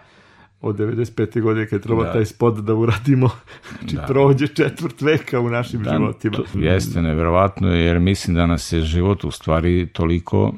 od 0.60 0.76
95. 0.76 1.40
godine 1.40 1.66
kad 1.66 1.82
treba 1.82 2.04
Da. 2.04 2.12
taj 2.12 2.24
spot 2.24 2.58
da 2.58 2.74
uradimo, 2.74 3.30
znači 3.80 3.96
Da. 3.96 4.02
prođe 4.02 4.46
četvrt 4.46 5.00
veka 5.00 5.40
u 5.40 5.50
našim 5.50 5.82
Da, 5.82 5.90
životima. 5.90 6.36
to 6.36 6.44
jeste 6.58 7.02
neverovatno, 7.02 7.68
jer 7.68 8.00
mislim 8.00 8.36
da 8.36 8.46
nas 8.46 8.72
je 8.72 8.80
život 8.80 9.24
u 9.24 9.30
stvari 9.30 9.88
toliko 9.92 10.54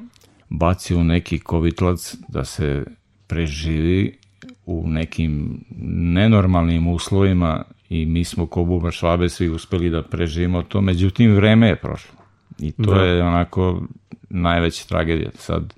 bacio 0.49 0.99
u 0.99 1.05
neki 1.05 1.39
kovitlac 1.39 2.17
da 2.29 2.45
se 2.45 2.85
preživi 3.27 4.19
u 4.67 4.89
nekim 4.89 5.61
nenormalnim 5.93 6.89
uslovima 6.89 7.65
i 7.89 8.07
mi 8.07 8.25
smo 8.25 8.47
ko 8.47 8.65
Buba 8.65 8.91
Švabe 8.91 9.29
svi 9.29 9.49
uspeli 9.49 9.91
da 9.91 10.03
preživimo 10.03 10.63
to, 10.63 10.81
međutim 10.81 11.35
vreme 11.35 11.69
je 11.69 11.77
prošlo. 11.77 12.15
I 12.59 12.73
to 12.73 12.95
Da. 12.95 13.03
je 13.05 13.23
onako 13.23 13.83
najveća 14.31 14.85
tragedija. 14.89 15.31
Sad, 15.35 15.75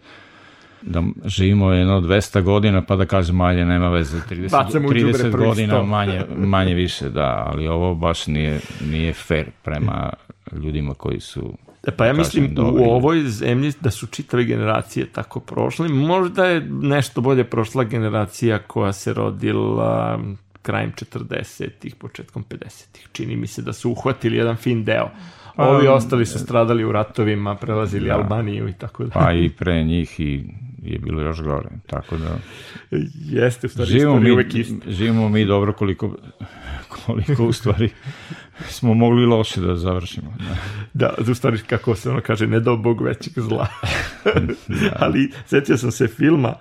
da 0.86 1.02
živimo 1.24 1.72
jedno 1.72 2.00
200 2.00 2.42
godina 2.42 2.82
pa 2.82 2.96
da 2.96 3.06
kažemo 3.06 3.44
ajde 3.44 3.64
nema 3.64 3.88
veze 3.88 4.18
30, 4.30 4.50
Bacamo 4.50 4.88
u 4.88 4.92
đubre 4.92 5.12
30 5.12 5.32
prvih 5.32 5.48
godina 5.48 5.74
100. 5.74 5.86
manje, 5.86 6.22
manje 6.46 6.74
više 6.74 7.08
da, 7.08 7.44
ali 7.46 7.68
ovo 7.68 7.94
baš 7.94 8.26
nije, 8.26 8.60
nije 8.90 9.12
fair 9.12 9.46
prema 9.62 10.12
ljudima 10.52 10.94
koji 10.94 11.20
su 11.20 11.54
E, 11.86 11.90
Pa 11.90 12.06
ja 12.06 12.12
da 12.12 12.18
mislim 12.18 12.44
kažem, 12.44 12.54
dobri. 12.54 12.82
u 12.82 12.86
ovoj 12.86 13.22
zemlji 13.22 13.72
da 13.80 13.90
su 13.90 14.06
čitave 14.06 14.44
generacije 14.44 15.06
tako 15.06 15.40
prošle. 15.40 15.88
Možda 15.88 16.46
je 16.46 16.60
nešto 16.70 17.20
bolje 17.20 17.44
prošla 17.44 17.84
generacija 17.84 18.58
koja 18.58 18.92
se 18.92 19.12
rodila 19.12 20.20
krajem 20.62 20.92
40-ih, 20.92 21.94
početkom 21.94 22.44
50-ih. 22.44 23.08
Čini 23.12 23.36
mi 23.36 23.46
se 23.46 23.62
da 23.62 23.72
su 23.72 23.90
uhvatili 23.90 24.36
jedan 24.36 24.56
fin 24.56 24.84
deo. 24.84 25.10
Ovi 25.56 25.86
ostali 25.88 26.26
su 26.26 26.38
stradali 26.38 26.84
u 26.84 26.92
ratovima, 26.92 27.54
prelazili 27.54 28.08
Da. 28.08 28.14
Albaniju 28.14 28.68
i 28.68 28.72
tako 28.72 29.04
da. 29.04 29.10
pa 29.10 29.32
i 29.32 29.48
pre 29.48 29.84
njih 29.84 30.20
i 30.20 30.44
je 30.84 30.98
bilo 30.98 31.22
još 31.22 31.42
gore. 31.42 31.68
Tako 31.86 32.16
da 32.16 32.38
Jeste, 33.30 33.66
u 33.66 33.70
stvari, 33.70 33.90
živimo 33.90 34.20
mi, 34.20 34.30
uvek 34.30 34.54
ista. 34.54 34.90
živimo 34.90 35.28
mi 35.28 35.44
dobro 35.44 35.72
koliko, 35.72 36.16
koliko 37.06 37.44
u 37.44 37.52
stvari 37.52 37.90
smo 38.68 38.94
mogli 38.94 39.26
loše 39.26 39.60
da 39.60 39.76
završimo. 39.76 40.34
Da. 40.38 40.56
Da, 40.92 41.30
u 41.30 41.34
stvari, 41.34 41.58
kako 41.58 41.94
se 41.94 42.10
ono 42.10 42.20
kaže, 42.20 42.46
ne 42.46 42.60
dao 42.60 42.76
Bog 42.76 43.02
većeg 43.02 43.32
zla. 43.36 43.66
ali, 45.00 45.30
setio 45.46 45.76
sam 45.76 45.90
se 45.90 46.08
filma 46.08 46.54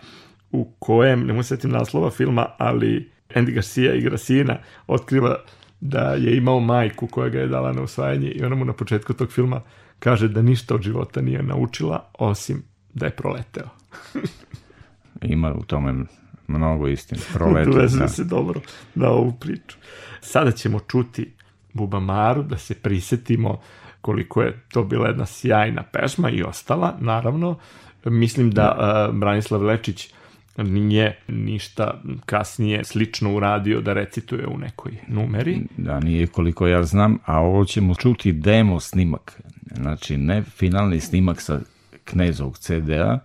u 0.52 0.72
kojem, 0.80 1.26
ne 1.26 1.34
mu 1.34 1.44
setim 1.44 1.72
naslova 1.72 2.10
filma, 2.10 2.46
ali 2.58 3.12
Andy 3.36 3.54
Garcia 3.54 3.94
igra 3.94 4.18
sina, 4.18 4.58
otkriva 4.88 5.36
da 5.82 6.14
je 6.14 6.38
imao 6.38 6.60
majku 6.60 7.08
koja 7.08 7.30
ga 7.30 7.40
je 7.40 7.48
dala 7.48 7.74
na 7.74 7.82
usvajanje 7.82 8.28
i 8.28 8.44
ona 8.44 8.56
mu 8.56 8.66
na 8.66 8.74
početku 8.74 9.14
tog 9.14 9.32
filma 9.32 9.62
kaže 10.00 10.28
da 10.28 10.42
ništa 10.42 10.76
od 10.76 10.82
života 10.82 11.22
nije 11.22 11.44
naučila, 11.44 12.10
osim 12.20 12.64
da 12.94 13.06
je 13.06 13.12
proleteo. 13.12 13.70
Ima 15.22 15.54
u 15.54 15.64
tome 15.64 16.06
mnogo 16.48 16.88
istine. 16.88 17.22
Dovezuje 17.66 18.02
da. 18.02 18.08
se 18.08 18.24
dobro 18.24 18.62
na 18.96 19.10
ovu 19.10 19.34
priču. 19.40 19.78
Sada 20.22 20.52
ćemo 20.52 20.80
čuti 20.80 21.32
Bubamaru, 21.74 22.44
da 22.44 22.58
se 22.58 22.76
prisetimo 22.76 23.60
koliko 24.02 24.42
je 24.42 24.60
to 24.72 24.84
bila 24.84 25.08
jedna 25.08 25.26
sjajna 25.26 25.84
pesma 25.84 26.30
i 26.30 26.44
ostala, 26.44 26.98
naravno. 27.00 27.58
Mislim 28.06 28.52
da 28.52 28.78
uh, 29.10 29.16
Branislav 29.16 29.64
Lečić 29.64 30.14
nije 30.58 31.20
ništa 31.28 32.02
kasnije 32.26 32.84
slično 32.84 33.36
uradio 33.36 33.82
da 33.82 33.94
recituje 33.94 34.48
u 34.48 34.58
nekoj 34.58 34.92
numeri. 35.08 35.62
Da, 35.78 36.00
nije 36.00 36.28
koliko 36.28 36.68
ja 36.68 36.84
znam, 36.84 37.18
a 37.26 37.40
ovo 37.40 37.66
ćemo 37.66 37.96
čuti 37.96 38.32
demo 38.32 38.80
snimak. 38.80 39.42
Znači, 39.76 40.18
ne 40.18 40.44
finalni 40.44 41.00
snimak 41.00 41.42
sa 41.42 41.60
knezovog 42.06 42.58
CD-a, 42.58 43.20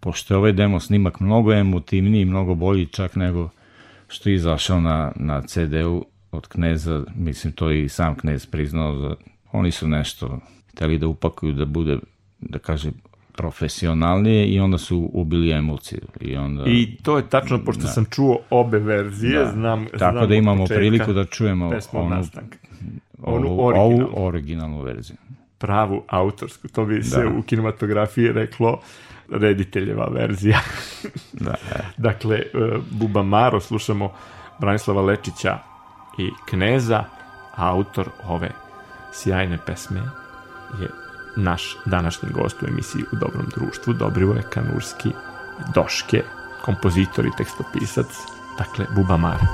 pošto 0.00 0.34
je 0.34 0.38
ovaj 0.38 0.52
demo 0.52 0.80
snimak 0.80 1.20
mnogo 1.20 1.52
emotivniji, 1.52 2.24
mnogo 2.24 2.54
bolji 2.54 2.86
čak 2.86 3.16
nego 3.16 3.48
što 4.08 4.28
je 4.28 4.34
izašao 4.34 4.80
na, 4.80 5.12
na 5.16 5.42
CD-u 5.42 6.04
od 6.32 6.46
kneza, 6.48 7.04
mislim 7.16 7.52
to 7.52 7.70
i 7.70 7.88
sam 7.88 8.14
knez 8.14 8.46
priznao, 8.46 8.94
da 8.94 9.14
oni 9.52 9.70
su 9.70 9.88
nešto 9.88 10.38
hteli 10.72 10.98
da 10.98 11.06
upakuju 11.06 11.52
da 11.52 11.64
bude, 11.64 11.98
da 12.40 12.58
kaže, 12.58 12.90
profesionalnije 13.32 14.46
i 14.46 14.60
onda 14.60 14.78
su 14.78 15.10
ubili 15.12 15.50
emociju. 15.50 16.00
I, 16.20 16.36
onda, 16.36 16.64
I 16.66 16.96
to 17.02 17.16
je 17.16 17.28
tačno, 17.28 17.64
pošto 17.64 17.86
sam 17.86 18.04
čuo 18.10 18.38
obe 18.50 18.78
verzije, 18.78 19.38
Da. 19.38 19.50
znam, 19.52 19.84
Tako 19.86 19.98
znam 20.12 20.28
da 20.28 20.34
imamo 20.34 20.62
početka 20.64 20.78
priliku 20.78 21.12
da 21.12 21.24
čujemo 21.24 21.70
onu, 21.92 22.08
nastanka. 22.10 22.58
Onu 23.22 23.48
ovu, 23.48 23.66
originalnu. 23.66 24.06
ovu 24.16 24.26
originalnu 24.26 24.82
verziju. 24.82 25.16
pravu 25.58 26.02
autorsku, 26.08 26.68
to 26.68 26.84
bi 26.84 27.02
se 27.02 27.22
Da. 27.22 27.28
u 27.28 27.42
kinematografiji 27.42 28.32
reklo 28.32 28.80
rediteljeva 29.30 30.08
verzija. 30.12 30.60
Da, 31.32 31.50
e. 31.50 31.80
Dakle, 31.96 32.36
e, 32.36 32.48
Buba 32.90 33.22
Maro, 33.22 33.60
slušamo 33.60 34.12
Branislava 34.58 35.02
Lečića 35.02 35.58
i 36.18 36.30
Kneza, 36.48 37.04
autor 37.56 38.08
ove 38.26 38.50
sjajne 39.12 39.58
pesme 39.66 40.00
je 40.80 40.88
naš 41.36 41.76
današnji 41.84 42.28
gost 42.32 42.62
u 42.62 42.66
emisiji 42.66 43.02
U 43.12 43.16
dobrom 43.16 43.46
društvu, 43.56 43.92
Dobrivoje 43.92 44.42
Kanurski 44.50 45.10
Doške, 45.74 46.22
kompozitor 46.64 47.26
i 47.26 47.36
tekstopisac, 47.36 48.06
dakle 48.58 48.86
Buba 48.94 49.16
Maro. 49.16 49.46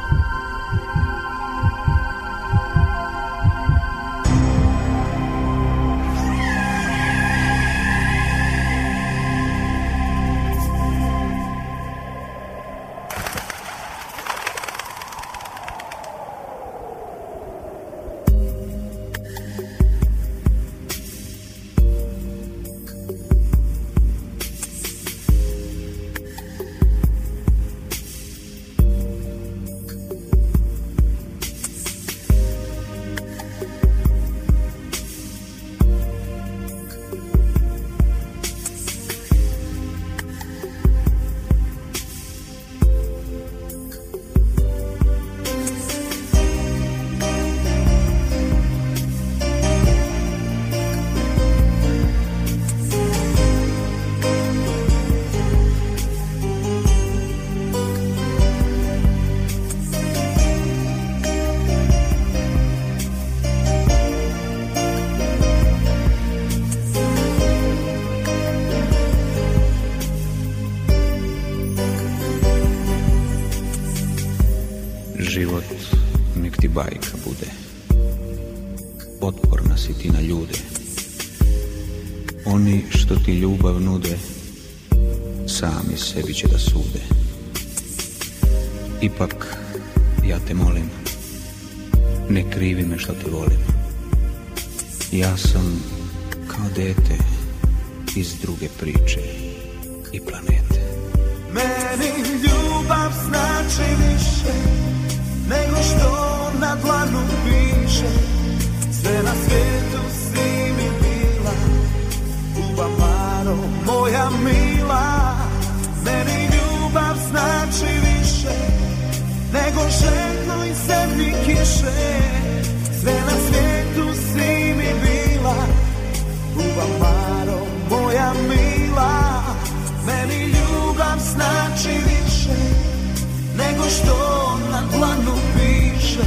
Što 133.96 134.59
na 134.70 134.83
dlanu 134.92 135.37
piše 135.54 136.24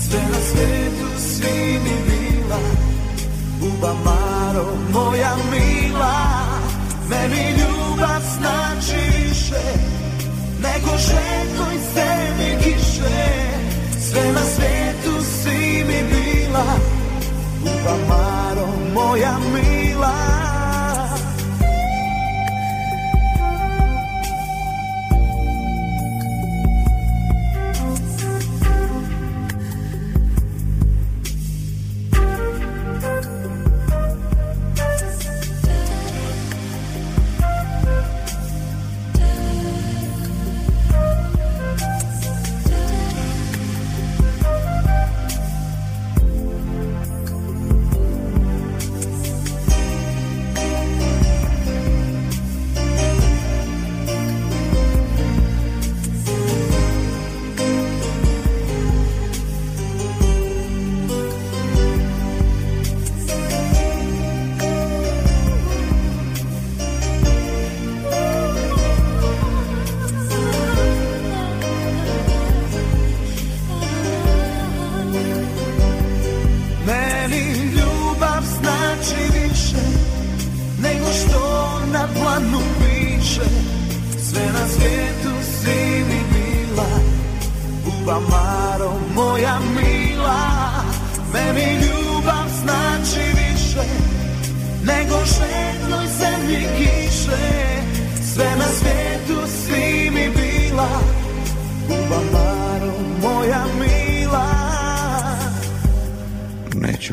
Sve 0.00 0.20
na 0.32 0.40
svijetu 0.50 1.08
si 1.18 1.78
mi 1.84 1.96
bila. 2.06 2.60
Uba 3.62 3.94
Maro, 4.04 4.66
moja 4.92 5.36
mila 5.50 6.14
Meni 7.10 7.50
ljubav 7.50 8.20
znači 8.38 8.96
više 9.18 9.62
Nego 10.62 10.96
željko 10.98 11.64
i 11.74 11.78
sebi 11.94 12.62
kiše. 12.62 13.24
Sve 14.00 14.32
na 14.32 14.40
svijetu 14.40 15.24
si 15.24 15.84
mi 15.84 16.02
bila. 16.02 16.64
Uba 17.62 17.96
Maro, 18.08 18.66
moja 18.94 19.36
mila 19.54 20.53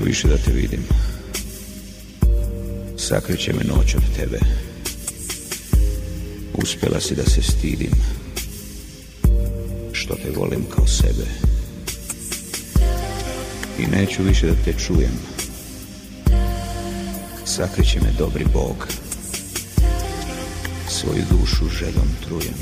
Neću 0.01 0.09
više 0.09 0.27
da 0.27 0.37
te 0.37 0.51
vidim. 0.51 0.83
Sakriće 2.97 3.53
me 3.53 3.63
noć 3.63 3.95
od 3.95 4.01
tebe. 4.15 4.39
Uspjela 6.53 6.99
si 6.99 7.15
da 7.15 7.23
se 7.23 7.41
stidim. 7.41 7.91
Što 9.91 10.15
te 10.15 10.31
volim 10.35 10.65
kao 10.75 10.87
sebe. 10.87 11.25
I 13.79 13.85
neću 13.85 14.23
više 14.23 14.47
da 14.47 14.53
te 14.65 14.73
čujem. 14.73 15.19
Sakriće 17.45 17.99
me 17.99 18.11
dobri 18.17 18.45
Bog. 18.53 18.87
Svoju 20.89 21.23
dušu 21.29 21.65
željom 21.79 22.09
trujem. 22.25 22.57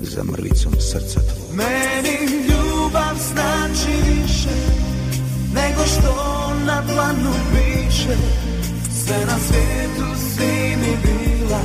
Za 0.00 0.24
mrvicom 0.24 0.72
srca 0.80 1.20
tvog 1.20 1.56
Meni 1.56 2.18
ljubav 2.48 3.16
znači 3.32 4.10
više 4.10 4.89
nego 5.54 5.84
što 5.84 6.14
na 6.66 6.82
planu 6.82 7.32
piše 7.52 8.16
Sve 8.90 9.16
na 9.26 9.38
svijetu 9.38 10.20
si 10.20 10.76
mi 10.76 10.96
bila 11.02 11.60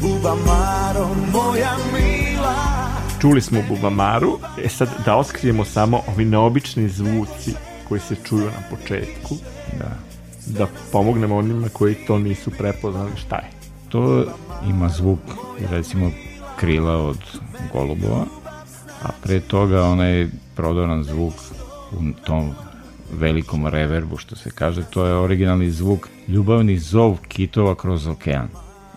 Bubamaro 0.00 1.08
moja 1.32 1.76
mila 1.92 2.54
Čuli 3.20 3.40
smo 3.40 3.60
Bubamaru, 3.68 4.38
e 4.64 4.68
sad 4.68 4.88
da 5.04 5.16
oskrijemo 5.16 5.64
samo 5.64 6.00
ovi 6.14 6.24
neobični 6.24 6.88
zvuci 6.88 7.54
koji 7.88 8.00
se 8.00 8.16
čuju 8.24 8.44
na 8.44 8.76
početku, 8.76 9.36
Da. 9.78 9.90
da 10.46 10.66
pomognemo 10.92 11.36
onima 11.36 11.68
koji 11.72 11.94
to 11.94 12.18
nisu 12.18 12.50
prepoznali 12.50 13.10
šta 13.16 13.36
je. 13.36 13.50
To 13.88 14.24
ima 14.68 14.88
zvuk, 14.88 15.18
recimo, 15.70 16.10
krila 16.56 16.96
od 16.96 17.18
golubova, 17.72 18.24
a 19.02 19.08
pre 19.22 19.40
toga 19.40 19.82
onaj 19.82 20.28
prodoran 20.54 21.04
zvuk 21.04 21.34
u 21.92 22.24
tom 22.26 22.54
velikom 23.18 23.66
reverbu, 23.66 24.16
što 24.16 24.36
se 24.36 24.50
kaže, 24.50 24.82
to 24.90 25.06
je 25.06 25.14
originalni 25.14 25.70
zvuk, 25.70 26.08
ljubavni 26.28 26.78
zov 26.78 27.18
kitova 27.28 27.74
kroz 27.74 28.06
okean. 28.06 28.48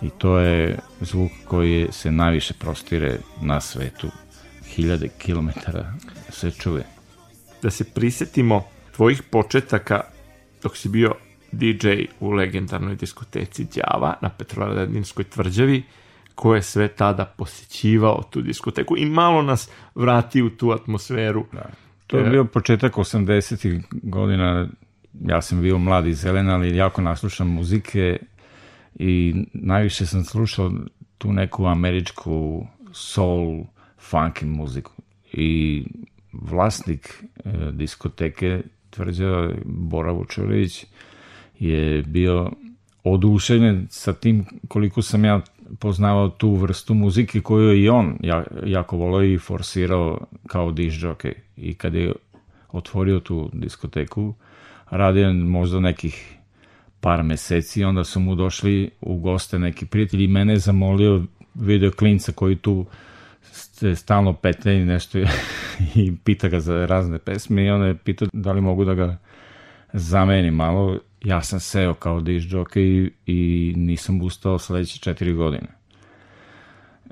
I 0.01 0.09
to 0.09 0.37
je 0.39 0.79
zvuk 1.01 1.31
koji 1.45 1.87
se 1.91 2.11
najviše 2.11 2.53
prostire 2.53 3.17
na 3.41 3.61
svetu. 3.61 4.07
Hiljade 4.65 5.07
kilometara 5.17 5.93
se 6.29 6.51
čuje. 6.51 6.83
Da 7.61 7.69
se 7.69 7.83
prisetimo 7.83 8.63
tvojih 8.95 9.23
početaka 9.23 10.01
dok 10.63 10.77
si 10.77 10.89
bio 10.89 11.13
DJ 11.51 11.87
u 12.19 12.31
legendarnoj 12.31 12.95
diskoteci 12.95 13.67
Đava 13.75 14.17
na 14.21 14.29
Petrovaradinskoj 14.29 15.23
tvrđavi, 15.23 15.83
ko 16.35 16.55
je 16.55 16.61
sve 16.61 16.87
tada 16.87 17.25
posjećivao 17.25 18.23
tu 18.29 18.41
diskoteku 18.41 18.97
i 18.97 19.05
malo 19.05 19.41
nas 19.41 19.69
vrati 19.95 20.41
u 20.41 20.49
tu 20.49 20.71
atmosferu. 20.71 21.45
Da. 21.51 21.86
To 22.07 22.17
je 22.17 22.29
bio 22.29 22.45
početak 22.45 22.93
80. 22.93 23.81
godina, 23.91 24.67
ja 25.25 25.41
sam 25.41 25.61
bio 25.61 25.77
mladi 25.77 26.13
zelen, 26.13 26.49
ali 26.49 26.77
jako 26.77 27.01
naslušam 27.01 27.47
muzike 27.47 28.19
i 28.95 29.35
najviše 29.53 30.05
sam 30.05 30.23
slušao 30.23 30.71
tu 31.17 31.33
neku 31.33 31.65
američku 31.65 32.67
soul, 32.91 33.65
funky 34.11 34.45
muziku. 34.45 34.91
I 35.33 35.83
vlasnik 36.33 37.23
e, 37.45 37.51
diskoteke 37.71 38.61
tvrđava 38.89 39.53
Bora 39.65 40.11
Vučurović 40.11 40.85
je 41.59 42.03
bio 42.03 42.51
oduševljen 43.03 43.87
sa 43.89 44.13
tim 44.13 44.45
koliko 44.67 45.01
sam 45.01 45.25
ja 45.25 45.41
poznavao 45.79 46.29
tu 46.29 46.55
vrstu 46.55 46.93
muzike 46.93 47.41
koju 47.41 47.69
je 47.69 47.83
i 47.83 47.89
on 47.89 48.17
ja, 48.23 48.43
jako 48.65 48.97
volao 48.97 49.23
i 49.23 49.37
forsirao 49.37 50.19
kao 50.47 50.71
diš 50.71 51.01
jockey. 51.01 51.33
I 51.57 51.73
kad 51.73 51.93
je 51.93 52.13
otvorio 52.71 53.19
tu 53.19 53.49
diskoteku, 53.53 54.33
radio 54.89 55.33
možda 55.33 55.79
nekih 55.79 56.37
par 56.99 57.23
meseci, 57.23 57.83
onda 57.83 58.03
su 58.03 58.19
mu 58.19 58.35
došli 58.35 58.89
u 59.01 59.19
goste 59.19 59.59
neki 59.59 59.85
prijatelji 59.85 60.23
i 60.23 60.27
mene 60.27 60.53
je 60.53 60.59
zamolio 60.59 61.23
video 61.55 61.91
klinca 61.91 62.31
koji 62.31 62.55
tu 62.55 62.85
se 63.51 63.95
stalno 63.95 64.33
petlja 64.33 64.73
i 64.73 64.85
nešto 64.85 65.19
i 65.95 66.15
pita 66.23 66.47
ga 66.47 66.59
za 66.59 66.85
razne 66.85 67.19
pesme 67.19 67.65
i 67.65 67.69
onda 67.69 67.87
je 67.87 67.97
pitao 67.97 68.27
da 68.33 68.51
li 68.51 68.61
mogu 68.61 68.85
da 68.85 68.93
ga 68.93 69.17
zameni 69.93 70.51
malo. 70.51 70.99
Ja 71.23 71.41
sam 71.41 71.59
seo 71.59 71.93
kao 71.93 72.21
diš 72.21 72.49
jockey 72.49 72.79
i, 72.79 73.11
i 73.25 73.73
nisam 73.75 74.21
ustao 74.21 74.59
sledeće 74.59 74.99
četiri 74.99 75.33
godine. 75.33 75.67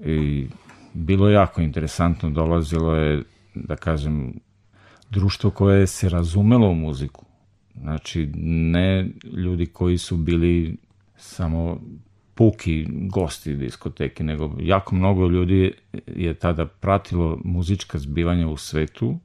I 0.06 0.48
bilo 0.94 1.28
je 1.28 1.34
jako 1.34 1.62
interesantno, 1.62 2.30
dolazilo 2.30 2.96
je, 2.96 3.24
da 3.56 3.76
kažem, 3.76 4.34
društvo 5.10 5.50
koje 5.50 5.88
se 5.88 6.10
razumelo 6.10 6.70
u 6.70 6.76
muziku. 6.76 7.26
Znači, 7.76 8.30
ne 8.36 9.10
ljudi 9.34 9.66
koji 9.66 9.98
su 9.98 10.18
bili 10.18 10.78
samo 11.18 11.82
puki 12.36 12.86
gosti 12.90 13.56
diskoteke, 13.56 14.24
nego 14.24 14.56
jako 14.60 14.96
mnogo 14.96 15.28
ljudi 15.28 15.74
je 16.08 16.34
tada 16.34 16.66
pratilo 16.66 17.40
muzička 17.44 17.98
zbivanja 17.98 18.48
u 18.48 18.58
svetu, 18.58 19.20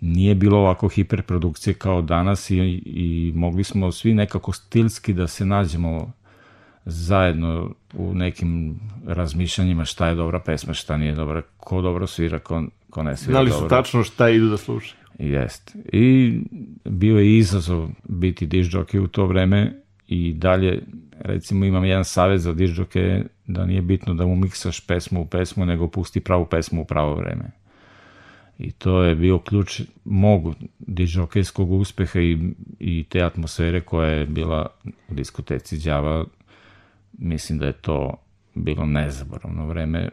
nije 0.00 0.34
bilo 0.34 0.58
ovako 0.58 0.88
hiperprodukcije 0.88 1.74
kao 1.74 2.02
danas 2.02 2.50
i, 2.50 2.56
i 2.86 3.32
mogli 3.34 3.64
smo 3.64 3.92
svi 3.92 4.14
nekako 4.14 4.52
stilski 4.52 5.12
da 5.12 5.26
se 5.26 5.46
nađemo 5.46 6.12
zajedno 6.84 7.74
u 7.94 8.14
nekim 8.14 8.80
razmišljanjima 9.06 9.84
šta 9.84 10.08
je 10.08 10.14
dobra 10.14 10.40
pesma, 10.40 10.74
šta 10.74 10.96
nije 10.96 11.14
dobra, 11.14 11.42
ko 11.56 11.82
dobro 11.82 12.06
svira, 12.06 12.38
ko, 12.38 12.64
ko 12.90 13.02
ne 13.02 13.16
svira 13.16 13.32
Znali 13.32 13.50
dobro. 13.50 13.64
su 13.64 13.68
tačno 13.68 14.04
šta 14.04 14.28
idu 14.28 14.48
da 14.48 14.56
slušaju. 14.56 15.00
Jest. 15.18 15.76
I 15.92 16.38
bio 16.84 17.18
je 17.18 17.38
izazov 17.38 17.88
biti 18.04 18.46
diš 18.46 18.70
jockey 18.70 18.98
u 18.98 19.08
to 19.08 19.26
vreme 19.26 19.82
i 20.08 20.34
dalje, 20.34 20.82
recimo 21.18 21.64
imam 21.64 21.84
jedan 21.84 22.04
savjet 22.04 22.40
za 22.40 22.52
diš 22.52 22.70
jockey 22.70 23.24
da 23.46 23.66
nije 23.66 23.82
bitno 23.82 24.14
da 24.14 24.26
mu 24.26 24.36
miksaš 24.36 24.86
pesmu 24.86 25.20
u 25.20 25.26
pesmu, 25.26 25.66
nego 25.66 25.88
pusti 25.88 26.20
pravu 26.20 26.46
pesmu 26.46 26.82
u 26.82 26.84
pravo 26.84 27.14
vreme. 27.14 27.50
I 28.58 28.72
to 28.72 29.02
je 29.02 29.14
bio 29.14 29.38
ključ 29.38 29.80
mog 30.04 30.54
dižokejskog 30.78 31.70
uspeha 31.72 32.20
i, 32.20 32.38
i 32.78 33.04
te 33.08 33.22
atmosfere 33.22 33.80
koja 33.80 34.10
je 34.10 34.26
bila 34.26 34.66
u 35.08 35.14
diskoteci 35.14 35.78
Đava. 35.78 36.24
Mislim 37.18 37.58
da 37.58 37.66
je 37.66 37.72
to 37.72 38.14
bilo 38.54 38.86
nezaboravno 38.86 39.66
vreme. 39.66 40.08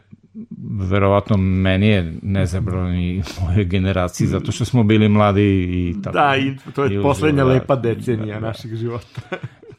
Verovatno 0.90 1.36
meni 1.36 1.86
je 1.86 2.14
nezaboravno 2.22 2.94
i 2.94 3.22
moje 3.40 3.64
generaciji, 3.64 4.26
zato 4.26 4.52
što 4.52 4.64
smo 4.64 4.82
bili 4.84 5.08
mladi 5.08 5.62
i 5.62 6.02
tako. 6.02 6.18
Da, 6.18 6.36
i 6.36 6.72
to 6.74 6.84
je 6.84 6.98
i 6.98 7.02
poslednja 7.02 7.44
uživo, 7.44 7.54
lepa 7.54 7.76
da, 7.76 7.94
decenija 7.94 8.34
da, 8.34 8.40
da. 8.40 8.46
našeg 8.46 8.74
života. 8.74 9.20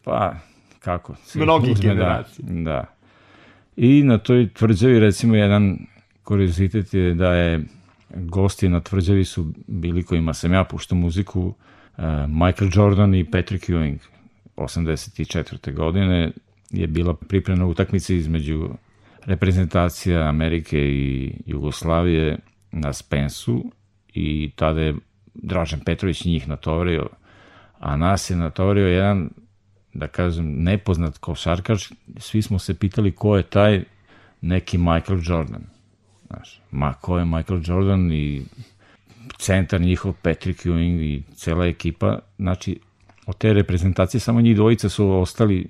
Pa, 0.03 0.35
kako? 0.79 1.15
se 1.15 1.39
Mnogih 1.39 1.71
uzme, 1.71 1.89
generacija. 1.89 2.45
Da, 2.47 2.61
da. 2.61 2.85
I 3.75 4.03
na 4.03 4.17
toj 4.17 4.49
tvrđavi, 4.53 4.99
recimo, 4.99 5.35
jedan 5.35 5.77
kuriozitet 6.23 6.93
je 6.93 7.13
da 7.13 7.33
je 7.33 7.63
gosti 8.15 8.69
na 8.69 8.79
tvrđavi 8.79 9.25
su 9.25 9.53
bili 9.67 10.03
kojima 10.03 10.33
sam 10.33 10.53
ja 10.53 10.63
puštao 10.63 10.97
muziku 10.97 11.41
uh, 11.41 11.53
Michael 12.27 12.69
Jordan 12.73 13.15
i 13.15 13.31
Patrick 13.31 13.69
Ewing 13.69 13.97
84. 14.55 15.73
godine 15.73 16.31
je 16.69 16.87
bila 16.87 17.13
pripremna 17.13 17.65
utakmica 17.65 18.13
između 18.13 18.69
reprezentacija 19.25 20.29
Amerike 20.29 20.79
i 20.79 21.33
Jugoslavije 21.45 22.37
na 22.71 22.93
Spensu 22.93 23.71
i 24.13 24.51
tada 24.55 24.81
je 24.81 24.95
Dražen 25.33 25.79
Petrović 25.79 26.25
njih 26.25 26.47
natovario, 26.47 27.07
a 27.79 27.97
nas 27.97 28.29
je 28.29 28.35
natovario 28.35 28.87
jedan 28.87 29.29
da 29.93 30.07
kažem, 30.07 30.63
nepoznat 30.63 31.17
košarkaš, 31.17 31.89
svi 32.17 32.41
smo 32.41 32.59
se 32.59 32.79
pitali 32.79 33.11
ko 33.11 33.37
je 33.37 33.43
taj 33.43 33.83
neki 34.41 34.77
Michael 34.77 35.19
Jordan. 35.23 35.74
Znaš, 36.27 36.61
ma 36.71 36.93
ko 36.93 37.17
je 37.17 37.25
Michael 37.25 37.61
Jordan 37.65 38.11
i 38.11 38.41
centar 39.37 39.81
njihov 39.81 40.13
Patrick 40.21 40.65
Ewing 40.65 41.01
i 41.01 41.23
cela 41.35 41.65
ekipa, 41.65 42.19
znači 42.37 42.79
od 43.25 43.37
te 43.37 43.53
reprezentacije 43.53 44.21
samo 44.21 44.41
njih 44.41 44.55
dvojica 44.55 44.89
su 44.89 45.09
ostali 45.09 45.67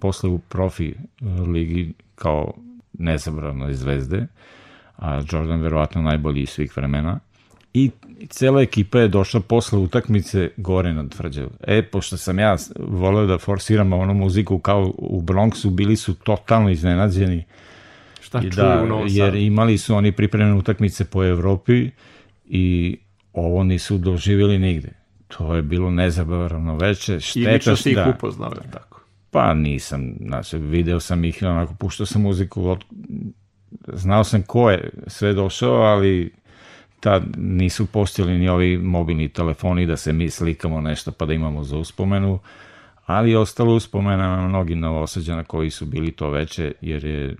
posle 0.00 0.30
u 0.30 0.38
profi 0.38 0.88
e, 0.88 0.94
ligi 1.24 1.92
kao 2.14 2.52
nezabravne 2.98 3.74
zvezde, 3.74 4.26
a 4.96 5.22
Jordan 5.32 5.60
verovatno 5.60 6.02
najbolji 6.02 6.42
iz 6.42 6.48
svih 6.48 6.76
vremena. 6.76 7.20
I 7.74 7.90
cela 8.28 8.62
ekipa 8.62 8.98
je 8.98 9.08
došla 9.08 9.40
posle 9.40 9.78
utakmice 9.78 10.50
gore 10.56 10.92
na 10.92 11.08
tvrđavu. 11.08 11.50
E, 11.60 11.82
pošto 11.82 12.16
sam 12.16 12.38
ja 12.38 12.56
voleo 12.78 13.26
da 13.26 13.38
forsiram 13.38 13.92
onu 13.92 14.14
muziku 14.14 14.58
kao 14.58 14.92
u 14.98 15.22
Bronxu, 15.22 15.70
bili 15.70 15.96
su 15.96 16.14
totalno 16.14 16.70
iznenađeni 16.70 17.44
Šta 18.32 18.46
I 18.46 18.50
čuju 18.50 18.66
da, 18.66 18.82
u 18.82 18.86
Novom 18.86 19.06
jer 19.10 19.26
Sadu? 19.26 19.36
imali 19.36 19.78
su 19.78 19.94
oni 19.94 20.12
pripremljene 20.12 20.54
utakmice 20.54 21.04
po 21.04 21.24
Evropi 21.24 21.90
i 22.44 22.96
ovo 23.32 23.64
nisu 23.64 23.98
doživjeli 23.98 24.58
nigde. 24.58 24.92
To 25.28 25.54
je 25.54 25.62
bilo 25.62 25.90
nezabavno 25.90 26.76
veče. 26.76 27.16
I 27.16 27.20
Šteta, 27.20 27.50
lično 27.50 27.76
si 27.76 27.90
ih 27.90 27.96
da. 27.96 28.14
upoznao, 28.16 28.52
je 28.64 28.70
tako? 28.70 29.00
Pa 29.30 29.54
nisam, 29.54 30.14
znači, 30.20 30.58
video 30.58 31.00
sam 31.00 31.24
ih, 31.24 31.38
onako, 31.42 31.74
puštao 31.74 32.06
sam 32.06 32.22
muziku, 32.22 32.68
od, 32.68 32.84
znao 33.92 34.24
sam 34.24 34.42
ko 34.42 34.70
je 34.70 34.90
sve 35.06 35.32
došao, 35.32 35.74
ali 35.74 36.32
tad 37.00 37.22
nisu 37.36 37.86
postojali 37.86 38.38
ni 38.38 38.48
ovi 38.48 38.78
mobilni 38.78 39.28
telefoni 39.28 39.86
da 39.86 39.96
se 39.96 40.12
mi 40.12 40.30
slikamo 40.30 40.80
nešto 40.80 41.12
pa 41.12 41.26
da 41.26 41.32
imamo 41.32 41.64
za 41.64 41.76
uspomenu, 41.78 42.38
ali 43.06 43.30
je 43.30 43.38
ostalo 43.38 43.74
uspomena 43.74 44.36
na 44.36 44.48
mnogi 44.48 44.74
novosađana 44.74 45.44
koji 45.44 45.70
su 45.70 45.86
bili 45.86 46.12
to 46.12 46.30
veče, 46.30 46.72
jer 46.80 47.04
je 47.04 47.36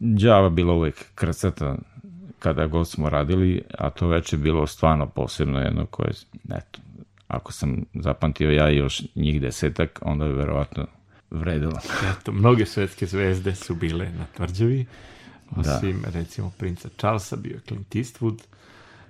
Đava 0.00 0.48
bila 0.48 0.72
uvek 0.72 1.04
krcata 1.14 1.76
kada 2.38 2.66
god 2.66 2.88
smo 2.88 3.10
radili, 3.10 3.62
a 3.78 3.90
to 3.90 4.08
veče 4.08 4.36
bilo 4.36 4.66
stvarno 4.66 5.06
posebno 5.06 5.60
jedno 5.60 5.86
koje, 5.86 6.10
eto, 6.50 6.80
ako 7.28 7.52
sam 7.52 7.84
zapamtio 7.94 8.50
ja 8.50 8.68
još 8.68 9.02
njih 9.14 9.40
desetak, 9.40 9.98
onda 10.02 10.24
je 10.24 10.32
verovatno 10.32 10.86
vredilo. 11.30 11.78
Eto, 12.12 12.32
mnoge 12.32 12.66
svetske 12.66 13.06
zvezde 13.06 13.54
su 13.54 13.74
bile 13.74 14.08
na 14.18 14.26
tvrđavi, 14.36 14.86
osim, 15.56 16.02
da. 16.02 16.10
recimo, 16.10 16.52
princa 16.58 16.88
Charlesa, 16.96 17.36
bio 17.36 17.54
je 17.54 17.60
Clint 17.68 17.94
Eastwood, 17.94 18.38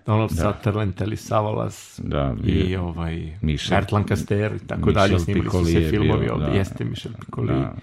Donald 0.06 0.30
da. 0.30 0.52
Sutherland, 0.52 0.94
Telly 0.94 1.16
Savalas 1.16 2.00
Da, 2.04 2.34
i 2.44 2.76
ovaj 2.76 3.14
Michel- 3.42 3.70
Bert 3.70 3.92
Lancaster 3.92 4.52
i 4.54 4.66
tako 4.66 4.86
Michel 4.86 4.94
dalje. 4.94 5.18
Snimili 5.18 5.50
su 5.50 5.64
se 5.64 5.72
je 5.82 5.90
filmovi 5.90 6.24
bio, 6.24 6.36
da. 6.36 6.46
Jeste 6.46 6.84
Michel 6.84 7.12
Piccoli. 7.20 7.48
Da. 7.48 7.74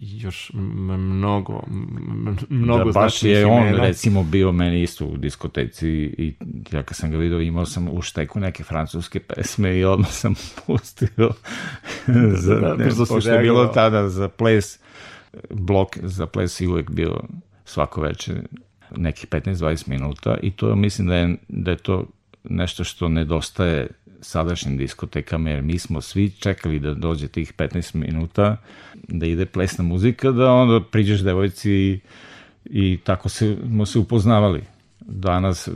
I 0.00 0.20
još 0.20 0.50
mnogo, 0.54 1.62
mnogo 2.48 2.84
da, 2.84 2.92
baš 2.92 3.22
je 3.22 3.46
on 3.46 3.62
imena. 3.62 3.84
recimo 3.84 4.22
bio 4.22 4.52
meni 4.52 4.82
isto 4.82 5.06
u 5.06 5.16
diskoteci 5.16 5.88
i 5.88 6.34
ja 6.72 6.82
kad 6.82 6.96
sam 6.96 7.10
ga 7.10 7.16
vidio 7.16 7.40
imao 7.40 7.66
sam 7.66 7.88
u 7.88 8.02
šteku 8.02 8.40
neke 8.40 8.64
francuske 8.64 9.20
pesme 9.20 9.78
i 9.78 9.84
odmah 9.84 10.10
sam 10.10 10.34
pustio 10.66 11.30
za, 12.36 12.54
da, 12.54 12.74
ne, 12.74 12.84
brzo 12.84 13.06
si 13.06 13.12
pošto 13.12 13.30
je 13.30 13.42
bilo 13.42 13.66
tada 13.66 14.08
za 14.08 14.28
ples 14.28 14.78
blok 15.50 15.98
za 16.02 16.26
ples 16.26 16.60
je 16.60 16.68
uvek 16.68 16.90
bio 16.90 17.20
svako 17.64 18.00
večer 18.00 18.42
nekih 18.96 19.28
15-20 19.28 19.88
minuta 19.88 20.36
i 20.42 20.50
to 20.50 20.76
mislim 20.76 21.08
da 21.08 21.14
je, 21.14 21.36
da 21.48 21.70
je 21.70 21.76
to 21.76 22.06
nešto 22.44 22.84
što 22.84 23.08
nedostaje 23.08 23.86
sadašnjim 24.20 24.76
diskotekama, 24.76 25.50
jer 25.50 25.62
mi 25.62 25.78
smo 25.78 26.00
svi 26.00 26.30
čekali 26.30 26.78
da 26.78 26.94
dođe 26.94 27.28
tih 27.28 27.54
15 27.54 27.94
minuta, 27.94 28.56
da 29.08 29.26
ide 29.26 29.46
plesna 29.46 29.84
muzika, 29.84 30.30
da 30.30 30.52
onda 30.52 30.84
priđeš 30.90 31.20
devojci 31.20 31.70
i, 31.72 32.00
i 32.64 32.98
tako 33.04 33.28
se, 33.28 33.56
smo 33.66 33.86
se 33.86 33.98
upoznavali. 33.98 34.62
Danas 35.00 35.68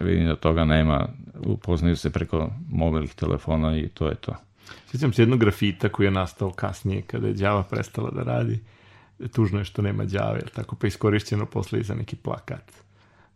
vidim 0.00 0.26
da 0.26 0.36
toga 0.36 0.64
nema, 0.64 1.08
upoznaju 1.40 1.96
se 1.96 2.10
preko 2.10 2.50
mobilnih 2.70 3.14
telefona 3.14 3.78
i 3.78 3.88
to 3.88 4.08
je 4.08 4.14
to. 4.14 4.36
Sjećam 4.90 5.12
se 5.12 5.22
jednog 5.22 5.40
grafita 5.40 5.88
koji 5.88 6.06
je 6.06 6.10
nastao 6.10 6.50
kasnije 6.50 7.02
kada 7.02 7.26
je 7.26 7.34
Đava 7.34 7.62
prestala 7.62 8.10
da 8.10 8.22
radi. 8.22 8.60
Tužno 9.32 9.58
je 9.58 9.64
što 9.64 9.82
nema 9.82 10.04
Đave, 10.04 10.40
tako 10.54 10.76
pa 10.76 10.86
iskorišćeno 10.86 11.46
posle 11.46 11.80
i 11.80 11.82
za 11.82 11.94
neki 11.94 12.16
plakat. 12.16 12.87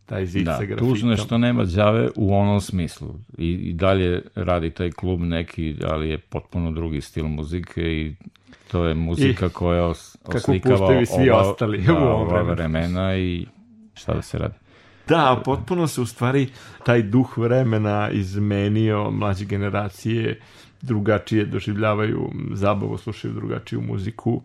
Taj 0.05 0.25
zid 0.25 0.45
Da, 0.45 0.57
sa 0.57 0.65
grafitom. 0.65 0.89
tužno 0.89 1.11
je 1.11 1.17
što 1.17 1.37
nema 1.37 1.63
đave 1.63 2.09
u 2.15 2.35
onom 2.35 2.61
smislu. 2.61 3.15
I, 3.37 3.49
I 3.51 3.73
dalje 3.73 4.21
radi 4.35 4.69
taj 4.69 4.91
klub 4.91 5.21
neki, 5.21 5.75
ali 5.87 6.09
je 6.09 6.17
potpuno 6.17 6.71
drugi 6.71 7.01
stil 7.01 7.27
muzike 7.27 7.81
i 7.81 8.15
to 8.71 8.85
je 8.85 8.95
muzika 8.95 9.49
koja 9.49 9.85
os, 9.85 10.17
kako 10.23 10.37
oslikava 10.37 11.01
i 11.01 11.05
svi 11.05 11.29
ova, 11.29 11.41
ostali 11.49 11.81
da, 11.81 11.93
u 11.93 11.95
ova 11.95 12.41
vremena 12.41 13.17
i 13.17 13.45
šta 13.93 14.13
da 14.13 14.21
se 14.21 14.37
radi. 14.37 14.53
Da, 15.07 15.41
potpuno 15.45 15.87
se 15.87 16.01
u 16.01 16.05
stvari 16.05 16.47
taj 16.85 17.01
duh 17.01 17.37
vremena 17.37 18.09
izmenio, 18.11 19.11
mlađe 19.11 19.45
generacije 19.45 20.39
drugačije 20.81 21.45
doživljavaju 21.45 22.29
zabavu, 22.53 22.97
slušaju 22.97 23.33
drugačiju 23.33 23.81
muziku, 23.81 24.41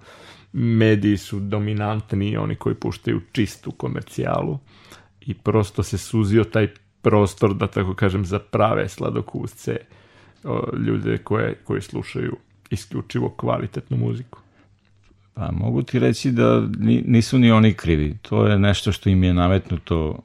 mediji 0.53 1.17
su 1.17 1.41
dominantni, 1.41 2.37
oni 2.37 2.55
koji 2.55 2.75
puštaju 2.75 3.21
čistu 3.33 3.71
komercijalu 3.71 4.59
i 5.29 5.35
prosto 5.35 5.83
se 5.83 5.99
suzio 5.99 6.45
taj 6.45 6.69
prostor, 7.03 7.55
da 7.55 7.67
tako 7.67 7.95
kažem, 7.95 8.25
za 8.25 8.39
prave 8.39 8.89
sladokusce, 8.89 9.77
ljude 10.87 11.19
koje, 11.19 11.55
koji 11.65 11.83
slušaju 11.83 12.37
isključivo 12.71 13.29
kvalitetnu 13.37 13.97
muziku. 13.97 14.39
Pa 15.35 15.51
mogu 15.53 15.83
ti 15.83 15.99
reći 15.99 16.31
da 16.31 16.61
ni, 16.79 17.03
nisu 17.07 17.39
ni 17.39 17.51
oni 17.51 17.75
krivi. 17.75 18.17
To 18.23 18.47
je 18.47 18.59
nešto 18.59 18.93
što 18.93 19.11
im 19.11 19.25
je 19.25 19.35
nametnuto 19.35 20.19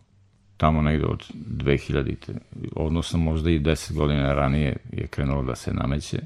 tamo 0.57 0.81
negde 0.81 1.05
od 1.05 1.25
2000-te, 1.33 2.33
odnosno 2.75 3.19
možda 3.19 3.49
i 3.49 3.59
10 3.59 3.93
godina 3.93 4.33
ranije 4.33 4.77
je 4.91 5.07
krenulo 5.07 5.43
da 5.43 5.55
se 5.55 5.73
nameće. 5.73 6.19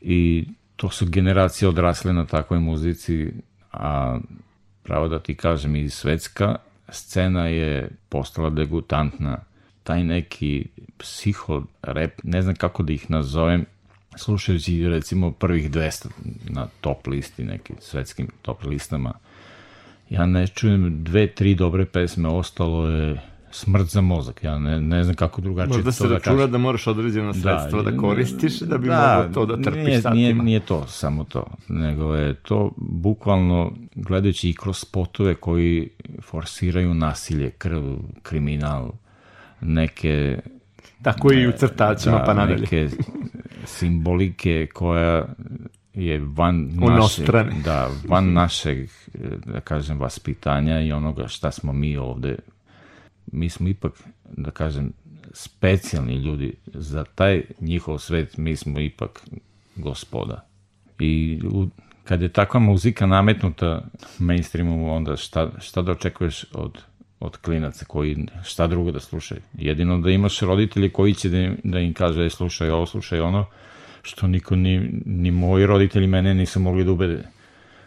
I 0.00 0.48
to 0.76 0.90
su 0.90 1.06
generacije 1.06 1.68
odrasle 1.68 2.12
na 2.12 2.26
takvoj 2.26 2.60
muzici, 2.60 3.32
a 3.72 4.18
pravo 4.82 5.08
da 5.08 5.18
ti 5.18 5.34
kažem 5.34 5.76
i 5.76 5.88
svetska 5.88 6.56
scena 6.90 7.46
je 7.46 7.90
postala 8.08 8.50
degutantna. 8.50 9.38
Taj 9.82 10.04
neki 10.04 10.66
psiho 10.98 11.62
rap, 11.82 12.10
ne 12.22 12.42
znam 12.42 12.54
kako 12.54 12.82
da 12.82 12.92
ih 12.92 13.10
nazovem, 13.10 13.64
slušajući 14.16 14.88
recimo 14.88 15.32
prvih 15.32 15.70
200 15.70 16.06
na 16.48 16.66
top 16.80 17.06
listi, 17.06 17.44
nekim 17.44 17.76
svetskim 17.80 18.28
top 18.42 18.64
listama, 18.64 19.12
ja 20.10 20.26
ne 20.26 20.46
čujem 20.46 21.04
dve, 21.04 21.26
tri 21.26 21.54
dobre 21.54 21.84
pesme, 21.84 22.28
ostalo 22.28 22.88
je 22.88 23.20
smrt 23.50 23.86
za 23.86 24.00
mozak. 24.00 24.44
Ja 24.44 24.58
ne, 24.58 24.80
ne 24.80 25.04
znam 25.04 25.16
kako 25.16 25.40
drugačije 25.40 25.68
Možda 25.68 25.84
to 25.84 25.92
se 25.92 26.08
da 26.08 26.14
računa 26.14 26.36
kažem. 26.36 26.52
da 26.52 26.58
moraš 26.58 26.86
određena 26.86 27.32
sredstva 27.34 27.82
da, 27.82 27.90
i- 27.90 27.96
koristiš 27.96 28.60
da 28.60 28.78
bi 28.78 28.86
mogao 28.86 29.24
to 29.24 29.46
da 29.46 29.62
trpiš 29.62 29.84
nije, 29.84 30.00
satima. 30.00 30.14
Nije, 30.14 30.34
nije 30.34 30.60
to 30.60 30.86
samo 30.86 31.24
to, 31.24 31.46
nego 31.68 32.14
je 32.14 32.34
to 32.34 32.70
bukvalno 32.76 33.72
gledajući 33.94 34.50
i 34.50 34.54
kroz 34.54 34.78
spotove 34.78 35.34
koji 35.34 35.88
forsiraju 36.22 36.94
nasilje, 36.94 37.50
krv, 37.50 37.82
kriminal, 38.22 38.90
neke 39.60 40.38
Tako 41.02 41.32
i 41.32 41.48
u 41.48 41.52
crtačima 41.52 42.18
da, 42.18 42.24
pa 42.24 42.34
nadalje. 42.34 42.60
neke 42.60 42.88
simbolike 43.64 44.66
koja 44.66 45.24
je 45.94 46.18
van 46.26 46.70
našeg, 46.74 47.26
da, 47.64 47.88
van 48.08 48.32
našeg, 48.32 48.88
da 49.46 49.60
kažem, 49.60 49.98
vaspitanja 49.98 50.80
i 50.80 50.92
onoga 50.92 51.28
šta 51.28 51.50
smo 51.50 51.72
mi 51.72 51.96
ovde. 51.96 52.36
Mi 53.32 53.48
smo 53.48 53.68
ipak, 53.68 53.92
da 54.36 54.50
kažem, 54.50 54.92
specijalni 55.32 56.14
ljudi. 56.14 56.52
Za 56.66 57.04
taj 57.14 57.42
njihov 57.60 57.98
svet 57.98 58.36
mi 58.36 58.56
smo 58.56 58.80
ipak 58.80 59.22
gospoda. 59.76 60.46
I 60.98 61.40
u, 61.52 61.66
kad 62.04 62.22
je 62.22 62.28
takva 62.28 62.60
muzika 62.60 63.06
nametnuta 63.06 63.84
mainstreamu, 64.18 64.94
onda 64.94 65.16
šta, 65.16 65.50
šta 65.60 65.82
da 65.82 65.92
očekuješ 65.92 66.44
od 66.52 66.82
od 67.20 67.36
klinaca 67.36 67.84
koji 67.84 68.26
šta 68.44 68.66
drugo 68.66 68.90
da 68.92 69.00
slušaju. 69.00 69.40
Jedino 69.54 69.98
da 69.98 70.10
imaš 70.10 70.40
roditelje 70.40 70.90
koji 70.90 71.14
će 71.14 71.28
da 71.28 71.38
im, 71.38 71.56
da 71.64 71.78
im 71.78 71.94
kaže 71.94 72.26
"E, 72.26 72.30
slušaj 72.30 72.70
ovo, 72.70 72.86
slušaj 72.86 73.20
ono, 73.20 73.46
što 74.02 74.26
niko 74.26 74.56
ni, 74.56 74.90
ni 75.06 75.30
moji 75.30 75.66
roditelji 75.66 76.06
mene 76.06 76.34
nisu 76.34 76.60
mogli 76.60 76.84
da 76.84 76.92
ubede 76.92 77.22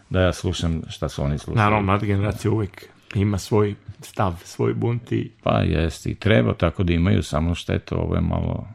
da 0.09 0.21
ja 0.21 0.33
slušam 0.33 0.81
šta 0.89 1.09
su 1.09 1.23
oni 1.23 1.37
slušali. 1.37 1.57
Naravno, 1.57 1.85
mlada 1.85 2.05
generacija 2.05 2.51
uvek 2.51 2.89
ima 3.15 3.37
svoj 3.37 3.75
stav, 4.01 4.41
svoj 4.43 4.73
bunt 4.73 5.11
i 5.11 5.31
Pa 5.43 5.59
jeste 5.59 6.09
i 6.09 6.15
treba 6.15 6.53
tako 6.53 6.83
da 6.83 6.93
imaju, 6.93 7.23
samo 7.23 7.55
šteta, 7.55 7.95
ovo 7.95 8.15
je 8.15 8.21
malo 8.21 8.67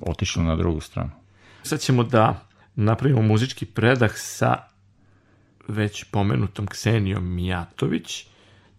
otišlo 0.00 0.42
na 0.42 0.56
drugu 0.56 0.80
stranu. 0.80 1.10
sad 1.62 1.80
ćemo 1.80 2.04
da 2.04 2.46
napravimo 2.74 3.22
muzički 3.22 3.66
predah 3.66 4.12
sa 4.14 4.56
već 5.68 6.04
pomenutom 6.04 6.66
Ksenijom 6.66 7.34
Mijatović. 7.34 8.26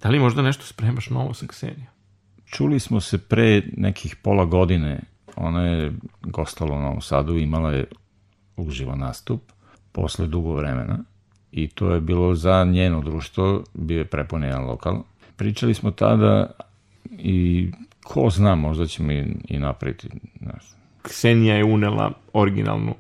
Da 0.02 0.10
li 0.10 0.20
možda 0.20 0.42
nešto 0.42 0.64
spremaš 0.64 1.10
novo 1.10 1.34
sa 1.34 1.48
Ksenijom? 1.48 1.88
Čuli 2.46 2.80
smo 2.80 3.02
se 3.02 3.18
pre 3.18 3.62
nekih 3.78 4.16
pola 4.16 4.46
godine, 4.46 5.00
ona 5.36 5.66
je 5.66 5.94
gostala 6.22 6.76
u 6.76 6.82
Novom 6.82 7.02
Sadu, 7.02 7.38
imala 7.38 7.72
je 7.72 7.86
uživo 8.56 8.96
nastup 8.96 9.52
posle 9.92 10.28
dugo 10.28 10.54
vremena 10.54 11.00
i 11.52 11.68
to 11.68 11.91
je 11.91 12.02
bilo 12.02 12.36
za 12.36 12.64
njeno 12.64 13.02
društvo, 13.02 13.64
bio 13.74 13.97
je 13.97 14.06
prepun 14.06 14.43
jedan 14.43 14.66
lokal. 14.66 15.02
Pričali 15.36 15.74
smo 15.74 15.91
tada 15.91 16.52
i 17.12 17.68
ko 18.04 18.30
zna, 18.30 18.56
možda 18.56 18.86
ćemo 18.86 19.12
i, 19.12 19.26
i 19.47 19.60
napraviti. 19.60 20.10
Znaš. 20.41 20.64
Ksenija 21.02 21.56
je 21.56 21.64
unela 21.64 22.12
originalnu 22.34 22.95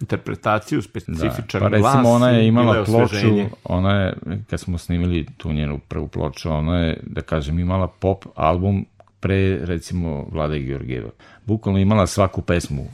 interpretaciju, 0.00 0.78
Da, 0.78 0.82
specifičan 0.82 1.60
pa 1.60 1.68
glas. 1.68 1.94
recimo 1.94 2.10
ona 2.10 2.28
je 2.30 2.48
imala 2.48 2.84
ploču, 2.84 3.48
ona 3.64 4.00
je, 4.00 4.14
kad 4.50 4.60
smo 4.60 4.78
snimili 4.78 5.26
tu 5.36 5.52
njenu 5.52 5.78
prvu 5.88 6.08
ploču, 6.08 6.50
ona 6.50 6.78
je, 6.78 7.00
da 7.02 7.20
kažem, 7.20 7.58
imala 7.58 7.88
pop 7.88 8.24
album 8.34 8.86
pre, 9.20 9.58
recimo, 9.62 10.26
Vlade 10.32 10.58
Georgijeva. 10.58 11.10
Bukvalno 11.46 11.78
imala 11.80 12.06
svaku 12.06 12.42
pesmu 12.42 12.86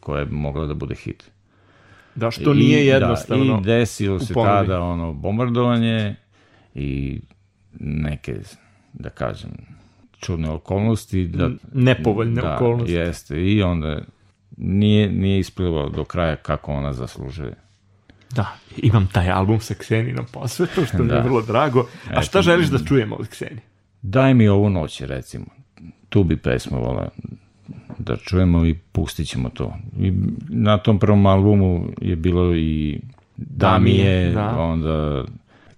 koja 0.00 0.20
je 0.20 0.26
mogla 0.26 0.66
da 0.66 0.74
bude 0.74 0.94
hit. 0.94 1.30
Da, 2.14 2.30
što 2.30 2.54
nije 2.54 2.84
I, 2.84 2.86
jednostavno. 2.86 3.60
Da, 3.60 3.60
I 3.60 3.64
desilo 3.64 4.20
se 4.20 4.34
tada 4.34 4.80
ono 4.80 5.12
bombardovanje 5.12 6.14
i 6.74 7.20
neke, 7.80 8.36
da 8.92 9.10
kažem, 9.10 9.50
čudne 10.20 10.50
okolnosti. 10.50 11.26
Da, 11.26 11.50
Nepovoljne 11.72 12.42
da, 12.42 12.54
okolnosti. 12.54 12.92
Jeste, 12.94 13.42
i 13.42 13.62
onda 13.62 14.00
nije, 14.56 15.12
nije 15.12 15.38
isplivao 15.38 15.88
do 15.88 16.04
kraja 16.04 16.36
kako 16.36 16.72
ona 16.72 16.92
zaslužuje. 16.92 17.54
Da, 18.30 18.46
imam 18.76 19.08
taj 19.12 19.30
album 19.30 19.60
sa 19.60 19.74
Kseninom 19.74 20.26
posvetom, 20.32 20.86
što 20.86 20.98
mi 20.98 21.04
je 21.04 21.14
Da. 21.20 21.20
vrlo 21.20 21.42
drago. 21.42 21.86
A 22.14 22.22
šta 22.22 22.38
Eto. 22.38 22.42
želiš 22.42 22.66
da 22.68 22.78
čujemo 22.78 23.16
od 23.16 23.28
Ksenije? 23.28 23.62
Daj 24.02 24.34
mi 24.34 24.48
ovu 24.48 24.70
noć, 24.70 25.00
recimo. 25.00 25.46
Tu 26.08 26.24
bi 26.24 26.36
pesmu 26.36 26.78
vola 26.80 27.08
da 27.98 28.16
čujemo 28.16 28.66
i 28.66 28.74
pustit 28.74 29.28
ćemo 29.28 29.48
to. 29.48 29.76
I 29.98 30.12
na 30.48 30.78
tom 30.78 30.98
prvom 30.98 31.26
albumu 31.26 31.86
je 32.00 32.16
bilo 32.16 32.56
i 32.56 33.00
Damije, 33.36 34.32
da. 34.32 34.58
onda 34.58 35.24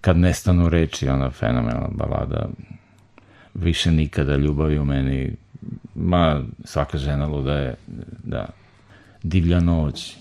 Kad 0.04 0.18
nestanu 0.18 0.68
reči, 0.68 1.08
ona 1.08 1.30
fenomenalna 1.30 1.88
balada. 1.90 2.48
Više 3.54 3.92
nikada 3.92 4.36
ljubavi 4.36 4.78
u 4.78 4.84
meni. 4.84 5.32
Ma 5.94 6.42
svaka 6.64 6.98
žena 6.98 7.26
luda 7.26 7.52
je 7.52 7.74
da. 8.24 8.46
Divlja 9.22 9.60
noć. 9.60 10.16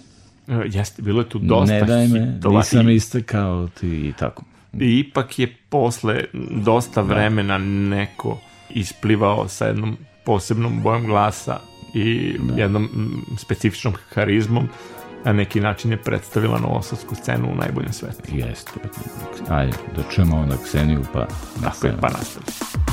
E, 0.48 0.62
Jeste, 0.66 1.02
bilo 1.02 1.22
je 1.22 1.30
tu 1.30 1.39
dosta 1.39 1.74
ne 1.74 1.84
daj 1.84 2.08
me, 2.08 2.34
hitova 2.34 2.58
nisam 2.58 2.89
i, 2.89 2.96
iste 2.96 3.24
kao 3.24 3.68
ti 3.68 3.88
i 3.88 4.14
tako. 4.20 4.44
I 4.80 5.00
ipak 5.00 5.39
je 5.39 5.56
posle 5.70 6.24
dosta 6.66 7.02
vremena 7.02 7.58
neko 7.58 8.39
isplivao 8.70 9.48
sa 9.48 9.66
jednom 9.66 9.98
posebnom 10.26 10.82
bojom 10.84 11.06
glasa 11.06 11.60
i 11.94 12.38
da. 12.39 12.54
jednom 12.62 12.89
specifičnom 13.38 13.94
harizmom 14.14 14.70
na 15.26 15.34
neki 15.34 15.60
način 15.60 15.91
je 15.91 15.98
predstavila 15.98 16.60
novosadsku 16.60 17.16
scenu 17.16 17.52
u 17.52 17.56
najboljem 17.56 17.94
svetu. 17.94 18.22
Jeste. 18.28 18.72
Ajde, 19.50 19.78
da 19.96 20.04
čujemo 20.12 20.38
onda 20.38 20.58
Kseniju 20.58 21.02
pa 21.14 21.28
nastavimo. 21.62 22.02
Pa 22.02 22.10
nastavimo. 22.10 22.93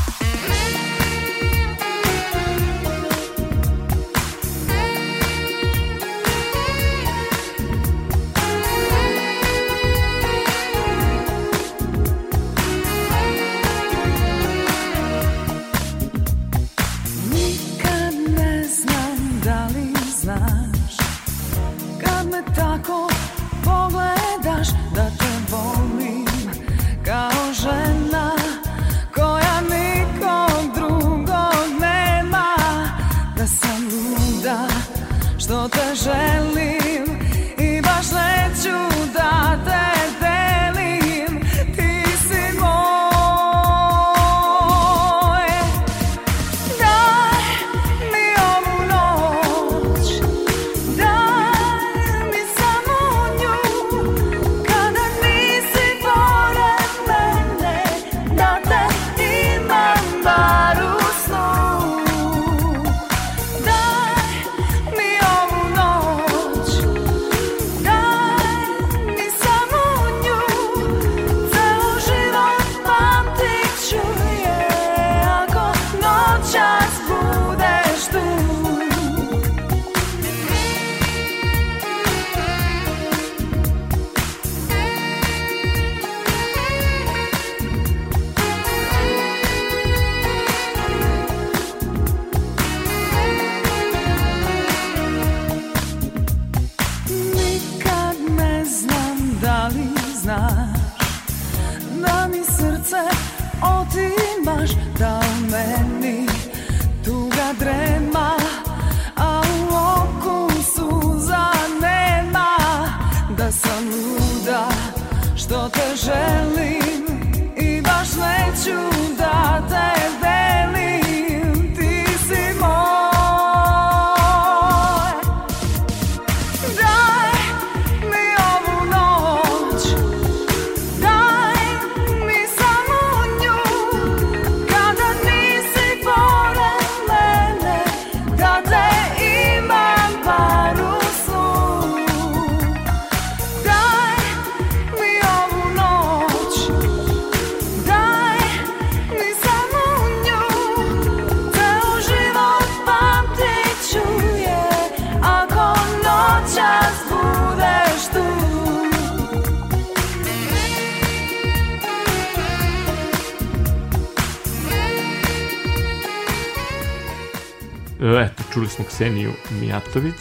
Kseniju 169.01 169.33
Mijatović 169.61 170.15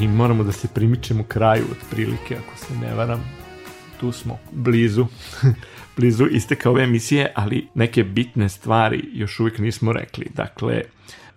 i 0.00 0.08
moramo 0.08 0.44
da 0.44 0.52
se 0.52 0.68
primičemo 0.68 1.24
kraju 1.24 1.64
otprilike, 1.70 2.36
ako 2.36 2.58
se 2.58 2.74
ne 2.74 2.94
varam. 2.94 3.24
Tu 4.00 4.12
smo 4.12 4.38
blizu, 4.52 5.06
blizu 5.96 6.26
isteka 6.26 6.70
ove 6.70 6.82
emisije, 6.82 7.32
ali 7.34 7.68
neke 7.74 8.04
bitne 8.04 8.48
stvari 8.48 9.04
još 9.12 9.40
uvijek 9.40 9.58
nismo 9.58 9.92
rekli. 9.92 10.26
Dakle, 10.34 10.82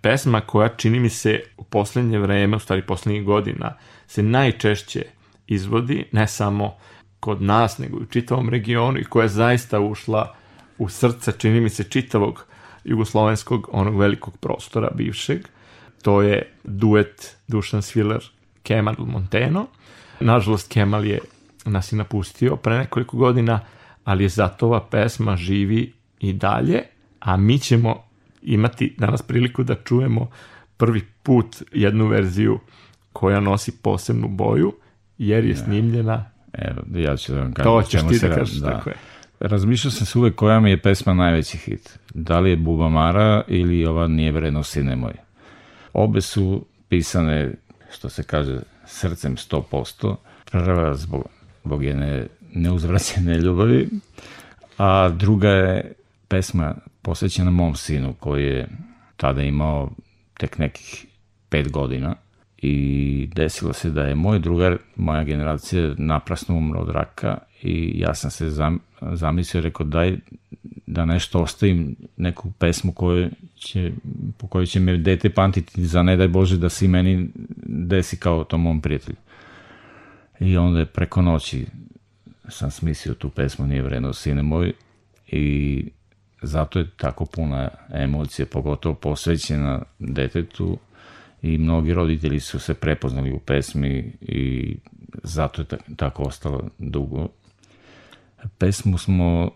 pesma 0.00 0.40
koja 0.40 0.68
čini 0.68 1.00
mi 1.00 1.08
se 1.08 1.40
u 1.56 1.64
poslednje 1.64 2.18
vreme, 2.18 2.56
u 2.56 2.60
stvari 2.60 2.82
poslednjih 2.82 3.24
godina, 3.24 3.76
se 4.06 4.22
najčešće 4.22 5.04
izvodi, 5.46 6.04
ne 6.12 6.26
samo 6.26 6.76
kod 7.20 7.42
nas, 7.42 7.78
nego 7.78 7.98
i 7.98 8.02
u 8.02 8.06
čitavom 8.06 8.48
regionu 8.48 8.98
i 8.98 9.04
koja 9.04 9.22
je 9.22 9.28
zaista 9.28 9.80
ušla 9.80 10.34
u 10.78 10.88
srce, 10.88 11.32
čini 11.38 11.60
mi 11.60 11.70
se, 11.70 11.84
čitavog 11.84 12.46
jugoslovenskog, 12.84 13.68
onog 13.72 13.98
velikog 13.98 14.36
prostora 14.36 14.90
bivšeg, 14.94 15.40
to 16.02 16.22
je 16.22 16.52
duet 16.64 17.36
Dušan 17.48 17.82
Sviler 17.82 18.20
Kemal 18.62 18.94
Monteno. 18.98 19.66
Nažalost, 20.20 20.72
Kemal 20.72 21.06
je 21.06 21.18
nas 21.64 21.92
i 21.92 21.96
napustio 21.96 22.56
pre 22.56 22.78
nekoliko 22.78 23.16
godina, 23.16 23.60
ali 24.04 24.24
je 24.24 24.28
zato 24.28 24.66
ova 24.66 24.86
pesma 24.90 25.36
živi 25.36 25.92
i 26.20 26.32
dalje, 26.32 26.82
a 27.20 27.36
mi 27.36 27.58
ćemo 27.58 28.04
imati 28.42 28.94
danas 28.98 29.22
priliku 29.22 29.62
da 29.62 29.74
čujemo 29.74 30.30
prvi 30.76 31.02
put 31.22 31.62
jednu 31.72 32.06
verziju 32.06 32.58
koja 33.12 33.40
nosi 33.40 33.72
posebnu 33.82 34.28
boju, 34.28 34.72
jer 35.18 35.44
je 35.44 35.56
snimljena 35.56 36.30
Evo, 36.52 36.82
ja 36.94 37.16
ću 37.16 37.32
da 37.32 37.40
vam 37.40 37.52
kažem. 37.52 37.72
To 37.72 37.82
ćeš 37.82 38.00
ti 38.08 38.28
da 38.28 38.34
kažeš, 38.34 38.56
da. 38.56 38.70
tako 38.70 38.90
je. 38.90 38.96
Razmišljao 39.40 39.90
sam 39.90 40.06
se 40.06 40.18
uvek 40.18 40.34
koja 40.34 40.60
mi 40.60 40.70
je 40.70 40.82
pesma 40.82 41.14
najveći 41.14 41.58
hit. 41.58 41.98
Da 42.14 42.40
li 42.40 42.50
je 42.50 42.56
Bubamara 42.56 43.42
ili 43.48 43.86
ova 43.86 44.06
Nije 44.06 44.32
vredno 44.32 44.62
sine 44.62 44.96
moj. 44.96 45.12
Obe 45.92 46.20
su 46.20 46.64
pisane, 46.88 47.52
što 47.92 48.08
se 48.08 48.22
kaže, 48.22 48.60
srcem 48.86 49.36
100%. 49.36 50.16
Prva 50.50 50.94
zbog, 50.94 51.28
zbog 51.64 51.84
jedne 51.84 52.26
neuzvraćene 52.52 53.34
ljubavi, 53.34 53.88
a 54.78 55.08
druga 55.08 55.48
je 55.48 55.92
pesma 56.28 56.74
posvećena 57.02 57.50
mom 57.50 57.76
sinu 57.76 58.14
koji 58.14 58.44
je 58.44 58.68
tada 59.16 59.42
imao 59.42 59.90
tek 60.38 60.58
nekih 60.58 61.06
pet 61.48 61.72
godina 61.72 62.14
i 62.62 63.28
desilo 63.34 63.72
se 63.72 63.90
da 63.90 64.02
je 64.02 64.14
moj 64.14 64.38
drugar, 64.38 64.78
moja 64.96 65.24
generacija 65.24 65.94
naprasno 65.98 66.56
umro 66.56 66.80
od 66.80 66.88
raka 66.88 67.38
i 67.62 67.92
ja 68.00 68.14
sam 68.14 68.30
se 68.30 68.50
zam, 68.50 68.78
zamislio, 69.12 69.60
rekao 69.60 69.86
daj 69.86 70.16
da 70.86 71.04
nešto 71.04 71.42
ostavim, 71.42 71.96
neku 72.16 72.52
pesmu 72.52 72.92
koju 72.92 73.30
će, 73.54 73.92
po 74.38 74.46
kojoj 74.46 74.66
će 74.66 74.80
me 74.80 74.96
dete 74.96 75.30
pamtiti 75.30 75.86
za 75.86 76.02
ne 76.02 76.16
daj 76.16 76.28
Bože 76.28 76.56
da 76.56 76.68
se 76.68 76.88
meni 76.88 77.28
desi 77.66 78.16
kao 78.16 78.44
tom 78.44 78.62
mom 78.62 78.80
prijatelju. 78.80 79.16
I 80.40 80.56
onda 80.56 80.78
je 80.78 80.86
preko 80.86 81.22
noći 81.22 81.66
sam 82.48 82.70
smislio 82.70 83.14
tu 83.14 83.30
pesmu 83.30 83.66
Nije 83.66 83.82
vredno 83.82 84.12
sine 84.12 84.42
moj 84.42 84.72
i 85.26 85.84
zato 86.42 86.78
je 86.78 86.90
tako 86.96 87.26
puna 87.26 87.68
emocije, 87.92 88.46
pogotovo 88.46 88.94
posvećena 88.94 89.82
detetu 89.98 90.78
i 91.42 91.58
mnogi 91.58 91.94
roditelji 91.94 92.40
su 92.40 92.58
se 92.58 92.74
prepoznali 92.74 93.32
u 93.32 93.38
pesmi 93.38 94.12
i 94.20 94.76
zato 95.22 95.62
je 95.62 95.66
tako 95.96 96.22
ostalo 96.22 96.68
dugo. 96.78 97.28
Pesmu 98.58 98.98
smo 98.98 99.50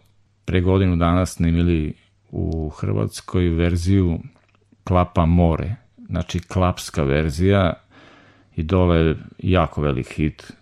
pre 0.44 0.60
godinu 0.60 0.96
dana 0.96 1.26
snimili 1.26 1.94
u 2.30 2.68
Hrvatskoj 2.68 3.48
verziju 3.48 4.18
Klapa 4.84 5.26
more, 5.26 5.76
znači 6.08 6.38
klapska 6.38 7.02
verzija 7.02 7.72
i 8.56 8.62
dole 8.62 9.14
jako 9.38 9.80
velik 9.80 10.12
hit, 10.12 10.52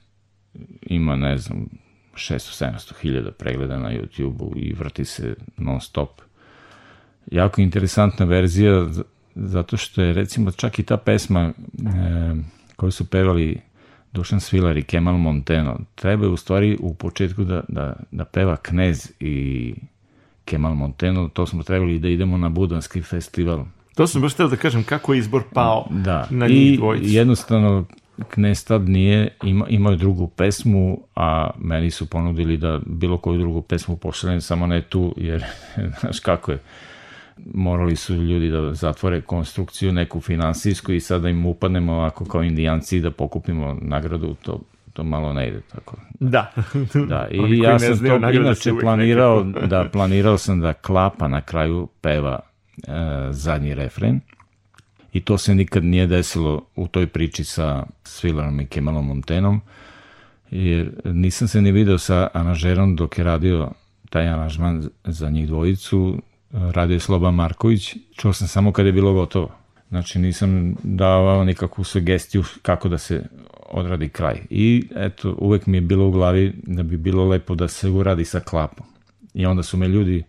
ima 0.82 1.16
ne 1.16 1.38
znam 1.38 1.68
600-700 2.14 3.00
hiljada 3.00 3.30
pregleda 3.30 3.78
na 3.78 3.88
YouTube-u 3.88 4.52
i 4.56 4.72
vrti 4.72 5.04
se 5.04 5.34
non 5.56 5.80
stop. 5.80 6.20
Jako 7.26 7.60
interesantna 7.60 8.26
verzija 8.26 8.86
zato 9.34 9.76
što 9.76 10.02
je 10.02 10.12
recimo 10.12 10.50
čak 10.50 10.78
i 10.78 10.82
ta 10.82 10.96
pesma 10.96 11.40
e, 11.40 11.52
koju 12.76 12.90
su 12.90 13.04
pevali 13.04 13.60
Dušan 14.12 14.40
Svilar 14.40 14.76
i 14.76 14.82
Kemal 14.82 15.16
Monteno, 15.16 15.80
treba 15.94 16.24
je 16.24 16.30
u 16.30 16.36
stvari 16.36 16.78
u 16.80 16.94
početku 16.94 17.44
da, 17.44 17.62
da, 17.68 17.96
da 18.10 18.24
peva 18.24 18.56
Knez 18.56 19.12
i 19.20 19.74
Kemal 20.44 20.74
Monteno, 20.74 21.28
to 21.28 21.46
smo 21.46 21.62
trebali 21.62 21.98
da 21.98 22.08
idemo 22.08 22.36
na 22.36 22.48
Budanski 22.48 23.02
festival. 23.02 23.64
To 23.94 24.06
sam 24.06 24.22
baš 24.22 24.32
htio 24.34 24.48
da 24.48 24.56
kažem 24.56 24.84
kako 24.84 25.12
je 25.12 25.18
izbor 25.18 25.42
pao 25.52 25.86
da. 25.90 26.26
na 26.30 26.46
I 26.46 26.54
njih 26.54 26.78
dvojicu. 26.78 27.08
jednostavno 27.08 27.84
Knez 28.28 28.64
tad 28.64 28.88
nije, 28.88 29.36
ima, 29.42 29.66
imao 29.68 29.94
drugu 29.94 30.26
pesmu, 30.28 31.00
a 31.16 31.50
meni 31.58 31.90
su 31.90 32.06
ponudili 32.06 32.56
da 32.56 32.80
bilo 32.86 33.18
koju 33.18 33.38
drugu 33.38 33.62
pesmu 33.62 33.96
pošaljem, 33.96 34.40
samo 34.40 34.66
ne 34.66 34.82
tu, 34.82 35.14
jer 35.16 35.44
znaš 36.00 36.20
kako 36.20 36.52
je, 36.52 36.58
morali 37.54 37.96
su 37.96 38.14
ljudi 38.14 38.50
da 38.50 38.74
zatvore 38.74 39.20
konstrukciju 39.20 39.92
neku 39.92 40.20
finansijsku 40.20 40.92
i 40.92 41.00
sada 41.00 41.28
im 41.28 41.46
upadnemo 41.46 41.92
ovako 41.92 42.24
kao 42.24 42.42
indijanci 42.42 43.00
da 43.00 43.10
pokupimo 43.10 43.78
nagradu, 43.82 44.34
to, 44.42 44.60
to 44.92 45.04
malo 45.04 45.32
ne 45.32 45.48
ide 45.48 45.60
tako. 45.60 45.96
Da. 46.20 46.52
Da, 47.08 47.28
i 47.30 47.58
ja 47.64 47.78
sam 47.78 47.94
znaju, 47.94 48.20
to 48.20 48.30
inače 48.30 48.70
planirao, 48.80 49.44
nekako- 49.44 49.66
da, 49.66 49.88
planirao 49.92 50.38
sam 50.38 50.60
da 50.60 50.72
Klapa 50.72 51.28
na 51.28 51.40
kraju 51.40 51.88
peva 52.00 52.40
e, 52.76 52.90
zadnji 53.30 53.74
refren 53.74 54.20
i 55.12 55.20
to 55.20 55.38
se 55.38 55.54
nikad 55.54 55.84
nije 55.84 56.06
desilo 56.06 56.64
u 56.76 56.88
toj 56.88 57.06
priči 57.06 57.44
sa 57.44 57.86
Svilarom 58.04 58.60
i 58.60 58.66
Kemalom 58.66 59.06
Montenom, 59.06 59.60
jer 60.50 60.90
nisam 61.04 61.48
se 61.48 61.62
ni 61.62 61.72
video 61.72 61.98
sa 61.98 62.28
aranžerom 62.34 62.96
dok 62.96 63.18
je 63.18 63.24
radio 63.24 63.70
taj 64.10 64.28
aranžman 64.28 64.88
za 65.04 65.30
njih 65.30 65.46
dvojicu, 65.46 66.22
radio 66.52 66.98
je 67.08 67.32
Marković, 67.32 67.96
čuo 68.16 68.32
sam 68.32 68.48
samo 68.48 68.72
kad 68.72 68.86
je 68.86 68.92
bilo 68.92 69.12
gotovo. 69.12 69.50
Znači 69.88 70.18
nisam 70.18 70.74
davao 70.82 71.44
nikakvu 71.44 71.84
sugestiju 71.84 72.44
kako 72.62 72.88
da 72.88 72.98
se 72.98 73.24
odradi 73.70 74.08
kraj. 74.08 74.40
I 74.50 74.88
eto, 74.96 75.34
uvek 75.38 75.66
mi 75.66 75.76
je 75.76 75.80
bilo 75.80 76.08
u 76.08 76.10
glavi 76.10 76.52
da 76.62 76.82
bi 76.82 76.96
bilo 76.96 77.28
lepo 77.28 77.54
da 77.54 77.68
se 77.68 77.88
uradi 77.88 78.24
sa 78.24 78.40
klapom. 78.40 78.86
I 79.34 79.46
onda 79.46 79.62
su 79.62 79.76
me 79.76 79.88
ljudi 79.88 80.22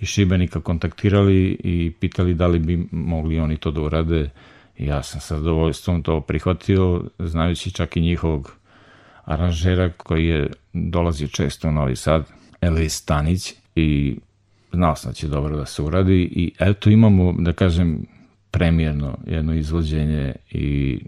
iz 0.00 0.08
Šibenika 0.08 0.60
kontaktirali 0.60 1.56
i 1.64 1.92
pitali 2.00 2.34
da 2.34 2.46
li 2.46 2.58
bi 2.58 2.88
mogli 2.90 3.38
oni 3.38 3.56
to 3.56 3.70
da 3.70 3.80
urade. 3.80 4.30
I 4.78 4.86
ja 4.86 5.02
sam 5.02 5.20
sa 5.20 5.38
zadovoljstvom 5.38 6.02
to 6.02 6.20
prihvatio, 6.20 7.04
znajući 7.18 7.70
čak 7.70 7.96
i 7.96 8.00
njihovog 8.00 8.52
aranžera 9.24 9.90
koji 9.96 10.26
je 10.26 10.50
dolazio 10.72 11.28
često 11.28 11.68
u 11.68 11.72
Novi 11.72 11.96
Sad, 11.96 12.24
Elvis 12.60 12.94
Stanić 12.94 13.54
i 13.74 14.16
znao 14.74 14.96
sam 14.96 15.10
da 15.10 15.14
će 15.14 15.28
dobro 15.28 15.56
da 15.56 15.66
se 15.66 15.82
uradi 15.82 16.22
i 16.22 16.52
eto 16.58 16.90
imamo, 16.90 17.34
da 17.38 17.52
kažem, 17.52 18.06
premijerno 18.50 19.18
jedno 19.26 19.54
izvođenje 19.54 20.34
i 20.50 20.98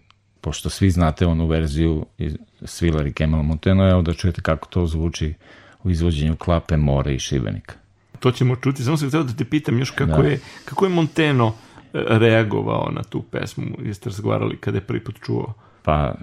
pošto 0.41 0.71
svi 0.71 0.91
znate 0.91 1.27
onu 1.27 1.47
verziju 1.47 2.07
iz 2.19 2.37
Svilar 2.65 3.07
i 3.07 3.13
Kemal 3.13 3.43
Monteno, 3.43 3.91
evo 3.91 4.03
da 4.03 4.13
čujete 4.13 4.43
kako 4.43 4.69
to 4.69 4.87
zvuči 4.87 5.35
u 5.83 5.91
izvođenju 5.91 6.37
Klape, 6.37 6.77
More 6.77 7.15
i 7.15 7.19
Šibenika. 7.19 7.75
To 8.21 8.33
ćemo 8.33 8.57
čuti. 8.57 8.85
Samo 8.85 8.97
sam 8.97 9.09
htio 9.09 9.23
da 9.23 9.33
te 9.33 9.45
pitam 9.45 9.79
još 9.79 9.91
kako, 9.91 10.23
Da. 10.23 10.29
je, 10.29 10.41
kako 10.65 10.85
je 10.85 10.91
Monteno 10.91 11.55
e, 11.95 12.05
reagovao 12.09 12.91
na 12.91 13.03
tu 13.03 13.23
pesmu. 13.23 13.65
Jeste 13.85 14.11
razgovarali 14.11 14.57
kada 14.57 14.77
je 14.77 14.83
prvi 14.83 15.05
put 15.05 15.17
čuo? 15.25 15.55
Pa 15.83 16.15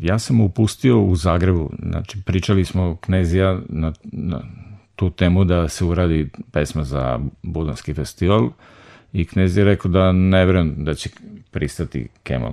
ja 0.00 0.18
sam 0.18 0.40
upustio 0.40 1.00
u 1.00 1.16
Zagrebu, 1.16 1.70
znači 1.82 2.22
pričali 2.22 2.64
smo 2.64 2.96
knez 2.96 3.34
i 3.34 3.38
ja 3.38 3.60
na, 3.68 3.92
na 4.12 4.42
tu 4.96 5.10
temu 5.10 5.44
da 5.44 5.68
se 5.68 5.84
uradi 5.84 6.28
pesma 6.52 6.84
za 6.84 7.20
Budanski 7.42 7.94
festival 7.94 8.50
i 9.12 9.24
knez 9.24 9.56
je 9.56 9.64
rekao 9.64 9.90
da 9.90 10.12
ne 10.12 10.44
verujem 10.44 10.84
da 10.84 10.94
će 10.94 11.10
pristati 11.50 12.08
Kemal. 12.22 12.52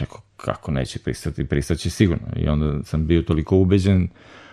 Rekao, 0.00 0.18
kako 0.36 0.70
neće 0.70 0.98
pristati, 0.98 1.44
pristaće 1.44 1.90
sigurno. 1.90 2.26
I 2.36 2.48
onda 2.48 2.82
sam 2.84 3.06
bio 3.06 3.22
toliko 3.22 3.56
ubeđen, 3.56 4.08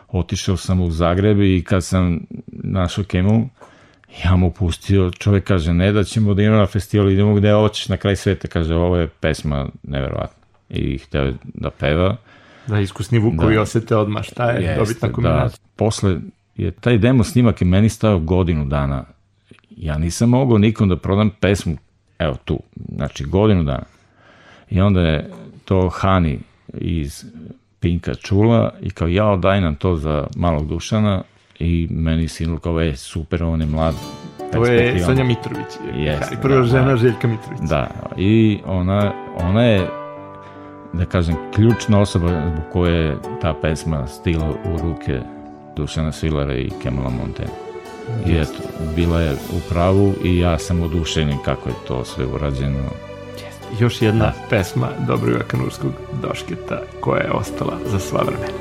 otišao 0.08 0.58
sam 0.58 0.82
u 0.82 0.92
Zagreb 0.92 1.42
i 1.42 1.64
kad 1.68 1.84
sam 1.84 2.20
našao 2.48 3.04
Kemal, 3.04 3.42
ja 4.26 4.36
mu 4.36 4.52
pustio, 4.52 5.12
čovjek 5.12 5.44
kaže, 5.44 5.74
ne 5.74 5.92
da 5.92 6.04
ćemo 6.04 6.34
da 6.34 6.42
idemo 6.42 6.58
na 6.58 6.66
festival, 6.66 7.10
idemo 7.12 7.34
gde 7.36 7.52
hoćeš 7.52 7.90
na 7.90 7.98
kraj 7.98 8.16
sveta, 8.16 8.48
kaže, 8.48 8.76
ovo 8.76 8.98
je 8.98 9.08
pesma 9.08 9.68
neverovatna. 9.84 10.44
I 10.70 10.98
hteo 10.98 11.24
je 11.24 11.34
da 11.44 11.70
peva. 11.70 12.18
Da, 12.68 12.80
iskusni 12.80 13.20
Vukovi 13.20 13.56
Da. 13.56 13.62
osete 13.62 13.96
odmah 13.96 14.24
šta 14.24 14.52
je 14.52 14.64
Jeste, 14.64 14.80
dobitna 14.80 15.08
da. 15.08 15.14
kombinacija. 15.14 15.60
Posle 15.76 16.20
je 16.56 16.72
taj 16.72 16.98
demo 16.98 17.24
snimak 17.24 17.62
je 17.62 17.68
meni 17.68 17.90
stao 17.90 18.20
godinu 18.20 18.66
dana. 18.66 19.04
Ja 19.70 19.98
nisam 19.98 20.30
mogao 20.30 20.58
nikom 20.58 20.90
da 20.90 20.98
prodam 20.98 21.30
pesmu, 21.40 21.78
evo 22.20 22.36
tu, 22.46 22.60
znači 22.96 23.24
godinu 23.24 23.64
dana. 23.64 23.86
I 24.70 24.82
onda 24.82 25.02
je 25.02 25.30
to 25.66 25.90
Hani 25.90 26.40
iz 26.74 27.26
Pinka 27.80 28.16
čula 28.16 28.74
i 28.82 28.90
kao 28.90 29.08
jao 29.08 29.38
daj 29.38 29.62
nam 29.62 29.76
to 29.76 29.96
za 29.96 30.28
malog 30.36 30.68
dušana 30.68 31.24
i 31.60 31.88
meni 31.92 32.28
sinul 32.28 32.60
kao 32.60 32.80
je 32.80 32.96
super, 32.96 33.44
on 33.44 33.62
je 33.62 33.68
mlad. 33.68 33.96
To 34.52 34.66
je. 34.66 35.00
Sonja 35.00 35.24
Mitrović. 35.24 35.68
Jeste, 35.96 36.38
prva 36.42 36.58
da, 36.58 36.64
žena 36.64 36.88
da. 36.88 36.98
Željka 36.98 37.28
Mitrović. 37.28 37.70
Da, 37.70 37.88
i 38.18 38.60
ona, 38.66 39.14
ona 39.36 39.64
je, 39.64 39.88
da 40.94 41.06
kažem, 41.06 41.36
ključna 41.56 42.00
osoba 42.00 42.28
zbog 42.28 42.64
koje 42.72 43.06
je 43.06 43.18
ta 43.42 43.54
pesma 43.62 44.08
stigla 44.08 44.50
u 44.50 44.78
ruke 44.78 45.22
Dušana 45.76 46.12
Svilara 46.12 46.56
i 46.56 46.72
Kemala 46.84 47.10
Montena. 47.10 47.50
I 48.28 48.38
eto, 48.38 48.64
bila 48.96 49.22
je 49.22 49.34
u 49.34 49.60
pravu 49.70 50.14
i 50.24 50.40
ja 50.40 50.60
sam 50.60 50.82
oduševljen 50.82 51.38
kako 51.46 51.70
je 51.70 51.76
to 51.88 52.06
sve 52.06 52.26
urađeno. 52.26 52.90
Još 53.80 54.02
jedna 54.02 54.34
pesma 54.50 54.88
Dobroga 55.08 55.44
Kanurskog 55.48 55.92
Došketa 56.22 56.82
koja 57.00 57.22
je 57.22 57.32
ostala 57.32 57.78
za 57.86 58.00
sva 58.00 58.22
vremena. 58.22 58.54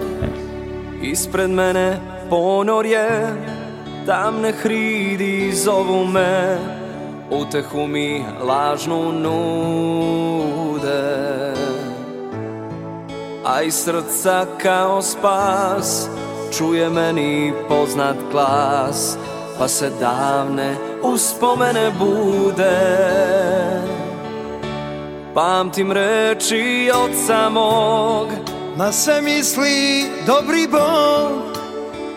Ispred 1.02 1.50
mene 1.50 2.00
ponorje 2.30 3.08
Tamne 4.06 4.52
hridi 4.52 5.52
zovu 5.52 6.06
me 6.06 6.58
Utehu 7.30 7.86
mi 7.86 8.24
lažnu 8.46 9.12
nude 9.12 10.52
A 13.44 13.62
iz 13.62 13.74
srca 13.74 14.46
kao 14.62 15.02
spas 15.02 16.08
Čuje 16.52 16.90
meni 16.90 17.52
poznat 17.68 18.16
glas 18.32 19.16
Pa 19.58 19.68
se 19.68 19.90
davne 20.00 20.76
uspomene 21.02 21.92
bude. 21.98 22.78
Pamtim 25.34 25.92
reči 25.92 26.90
oca 26.94 27.48
mog. 27.48 28.28
Na 28.76 28.92
sve 28.92 29.22
misli 29.22 30.04
dobri 30.26 30.66
Bog 30.66 31.56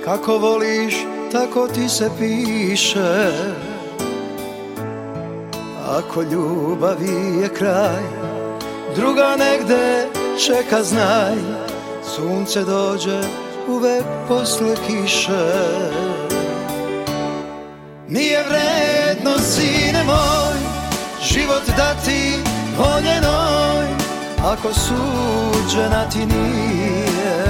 Kako 0.06 0.38
voliš, 0.38 0.96
tako 1.32 1.68
ti 1.68 1.90
se 1.90 2.10
piše. 2.20 3.32
Ako 5.88 6.22
ljubavi 6.22 7.42
je 7.42 7.50
kraj 7.50 8.04
Druga 8.96 9.36
negde 9.36 10.08
čeka 10.46 10.84
znaj. 10.84 11.36
Sunce 12.16 12.64
dođe 12.64 13.45
uvek 13.68 14.06
posle 14.28 14.76
kiše. 14.88 15.52
Nije 18.08 18.44
vredno, 18.44 19.40
sine 19.40 20.04
moj 20.04 20.60
Život 21.22 21.64
dati 21.78 22.34
voljenoj 22.78 23.86
Ako 24.44 24.74
suđena 24.74 26.10
ti 26.10 26.26
nije. 26.26 27.46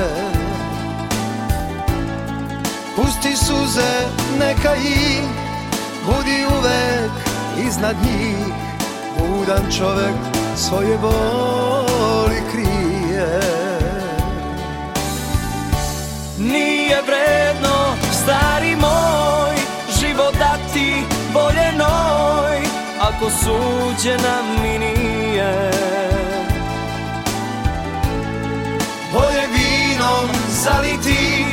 Pusti 2.96 3.36
suze, 3.36 3.92
neka 4.40 4.76
ih 4.76 5.22
Budi 6.06 6.46
uvek 6.60 7.12
iznad 7.68 7.96
njih. 8.04 8.38
Budan 9.20 9.72
čovek 9.78 10.16
svoje 10.56 10.98
boli 10.98 12.42
krije 12.52 13.55
Nije 16.52 17.02
vredno, 17.02 17.96
stari 18.12 18.76
moj, 18.76 19.56
život 20.00 20.34
dati 20.40 20.94
voljenoj, 21.34 22.62
ako 23.00 23.30
suđena 23.30 24.42
mi 24.62 24.80
nije. 24.80 25.72
Bolje 29.16 29.48
vinom 29.56 30.30
zaliti 30.50 31.46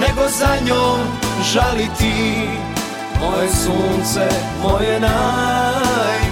Nego 0.00 0.28
za 0.28 0.56
njom 0.66 1.00
žaliti 1.52 2.48
Moje 3.20 3.48
sunce, 3.48 4.28
moje 4.62 5.00
najmilije 5.00 6.25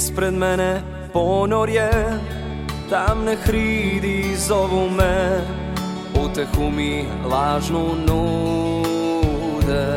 Ispred 0.00 0.34
mene 0.34 0.82
ponorje 1.12 1.90
Tamne 2.90 3.36
hridi 3.36 4.34
zovu 4.36 4.88
me. 4.90 5.40
Utehu 6.24 6.70
mi 6.70 7.04
lažnu 7.30 7.84
nude. 8.08 9.88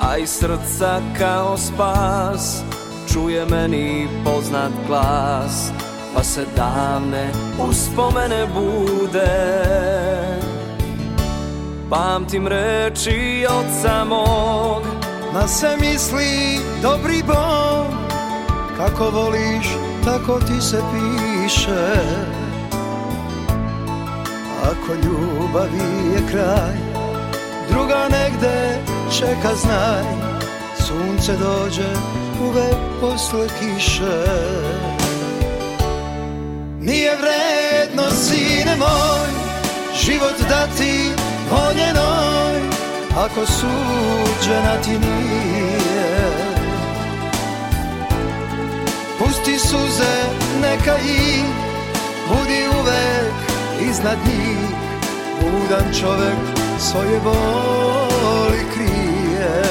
A 0.00 0.16
iz 0.18 0.30
srca 0.30 1.00
kao 1.18 1.56
spas 1.56 2.62
Čuje 3.12 3.46
meni 3.50 4.08
poznat 4.24 4.72
glas 4.86 5.72
Pa 6.14 6.22
se 6.22 6.44
davne 6.56 7.30
uspomene 7.68 8.46
bude. 8.54 9.62
Pamtim 11.90 12.46
reči 12.46 13.46
od 13.48 13.64
samog 13.82 14.91
Na 15.34 15.48
se 15.48 15.76
misli 15.80 16.60
dobri 16.82 17.22
Bog 17.26 17.86
Kako 18.76 19.10
voliš, 19.10 19.66
tako 20.04 20.40
ti 20.40 20.60
se 20.60 20.82
piše. 20.92 21.92
Ako 24.62 24.94
ljubavi 24.94 26.14
je 26.14 26.22
kraj 26.30 26.76
Druga 27.70 28.08
negde 28.08 28.78
čeka 29.18 29.54
znaj. 29.54 30.04
Sunce 30.86 31.32
dođe 31.32 31.88
uvek 32.48 32.76
posle 33.00 33.48
kiše. 33.48 34.24
Nije 36.80 37.16
vredno, 37.16 38.10
sine 38.10 38.76
moj 38.76 39.28
Život 40.04 40.48
dati 40.48 41.10
voljenoj 41.50 42.71
Ako 43.16 43.46
suđena 43.46 44.82
ti 44.84 44.90
nije. 44.90 46.32
Pusti 49.18 49.58
suze, 49.58 50.14
neka 50.62 50.96
ih 50.98 51.44
Budi 52.28 52.68
uvek 52.80 53.34
iznad 53.90 54.18
njih. 54.26 54.68
Budan 55.40 55.94
čovek 56.00 56.38
svoje 56.78 57.20
boli 57.20 58.64
krije. 58.74 59.62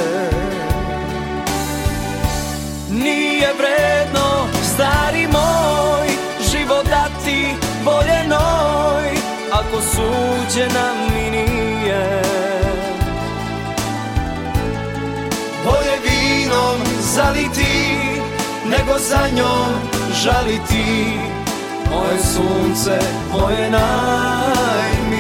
Nije 2.90 3.50
vredno, 3.58 4.48
stari 4.74 5.28
moj 5.28 6.08
Život 6.52 6.86
dati 6.86 7.46
voljenoj 7.86 9.18
Ako 9.52 9.82
suđena 9.82 10.94
mi 11.14 11.32
nije 11.32 12.22
zaliti 17.22 17.74
Nego 18.66 19.00
za 19.00 19.30
njom 19.36 19.74
žaliti 20.24 21.20
Moje 21.92 22.18
sunce, 22.20 23.00
moje 23.32 23.72
najmilije 23.72 25.12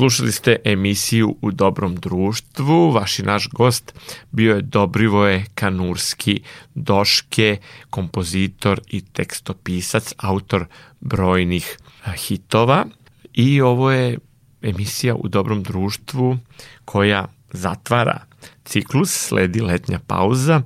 Slušali 0.00 0.32
ste 0.32 0.56
emisiju 0.64 1.36
U 1.42 1.50
dobrom 1.50 1.96
društvu. 1.96 2.90
Vaš 2.90 3.18
i 3.18 3.22
naš 3.22 3.48
gost 3.48 3.94
bio 4.30 4.54
je 4.54 4.62
Dobrivoje 4.62 5.44
Kanurski 5.54 6.42
Doške, 6.74 7.56
kompozitor 7.90 8.80
i 8.86 9.00
tekstopisac, 9.00 10.14
autor 10.18 10.64
brojnih 11.00 11.78
hitova. 12.16 12.86
I 13.32 13.60
ovo 13.60 13.90
je 13.90 14.18
emisija 14.62 15.14
U 15.14 15.28
dobrom 15.28 15.62
društvu 15.62 16.38
koja 16.84 17.26
zatvara 17.52 18.20
ciklus, 18.64 19.10
sledi 19.10 19.60
letnja 19.60 20.00
pauza 20.06 20.62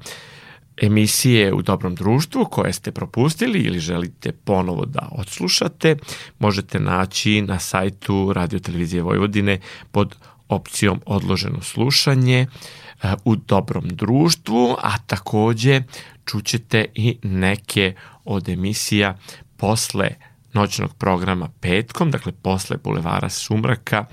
emisije 0.83 1.53
u 1.53 1.62
dobrom 1.62 1.95
društvu 1.95 2.45
koje 2.45 2.72
ste 2.72 2.93
propustili 2.93 3.59
ili 3.61 3.79
želite 3.79 4.33
ponovo 4.33 4.85
da 4.87 5.09
odslušate, 5.12 5.97
možete 6.39 6.81
naći 6.81 7.43
na 7.43 7.59
sajtu 7.59 8.33
Radio 8.33 8.59
Televizije 8.59 9.03
Vojvodine 9.03 9.61
pod 9.93 10.16
opcijom 10.49 11.01
odloženo 11.07 11.62
slušanje 11.62 12.47
u 13.25 13.37
dobrom 13.37 13.89
društvu, 13.89 14.77
a 14.83 14.99
takođe 14.99 15.83
čućete 16.25 16.87
i 16.95 17.18
neke 17.22 17.95
od 18.25 18.49
emisija 18.49 19.18
posle 19.57 20.11
noćnog 20.53 20.95
programa 20.95 21.49
petkom, 21.61 22.11
dakle 22.11 22.33
posle 22.33 22.77
Bulevara 22.85 23.29
Sumraka 23.29 24.05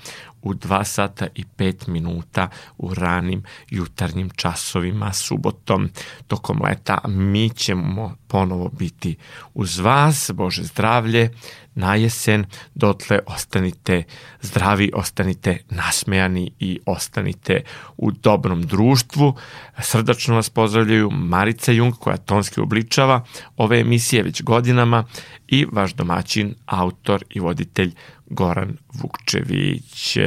u 0.42 0.54
2 0.54 0.84
sata 0.84 1.26
i 1.34 1.44
5 1.58 1.88
minuta 1.88 2.48
u 2.78 2.94
ranim 2.94 3.42
jutarnjim 3.70 4.30
časovima 4.30 5.12
subotom 5.12 5.90
tokom 6.26 6.60
leta. 6.64 6.98
Mi 7.08 7.50
ćemo 7.50 8.16
ponovo 8.28 8.68
biti 8.68 9.16
uz 9.54 9.78
vas, 9.78 10.30
Bože 10.34 10.62
zdravlje, 10.62 11.30
na 11.74 11.94
jesen, 11.94 12.44
dotle 12.74 13.18
ostanite 13.26 14.02
zdravi, 14.40 14.90
ostanite 14.94 15.58
nasmejani 15.70 16.50
i 16.58 16.80
ostanite 16.86 17.62
u 17.96 18.10
dobrom 18.10 18.62
društvu. 18.62 19.34
Srdačno 19.78 20.34
vas 20.34 20.50
pozdravljaju 20.50 21.10
Marica 21.10 21.72
Jung 21.72 21.94
koja 21.94 22.16
tonski 22.16 22.60
obličava 22.60 23.24
ove 23.56 23.80
emisije 23.80 24.22
već 24.22 24.42
godinama 24.42 25.04
i 25.48 25.66
vaš 25.72 25.94
domaćin, 25.94 26.54
autor 26.66 27.24
i 27.30 27.40
voditelj 27.40 27.94
Goran 28.32 28.76
Vukčević. 28.98 30.18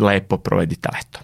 Lepo 0.00 0.38
provedite 0.38 0.88
leto. 0.92 1.18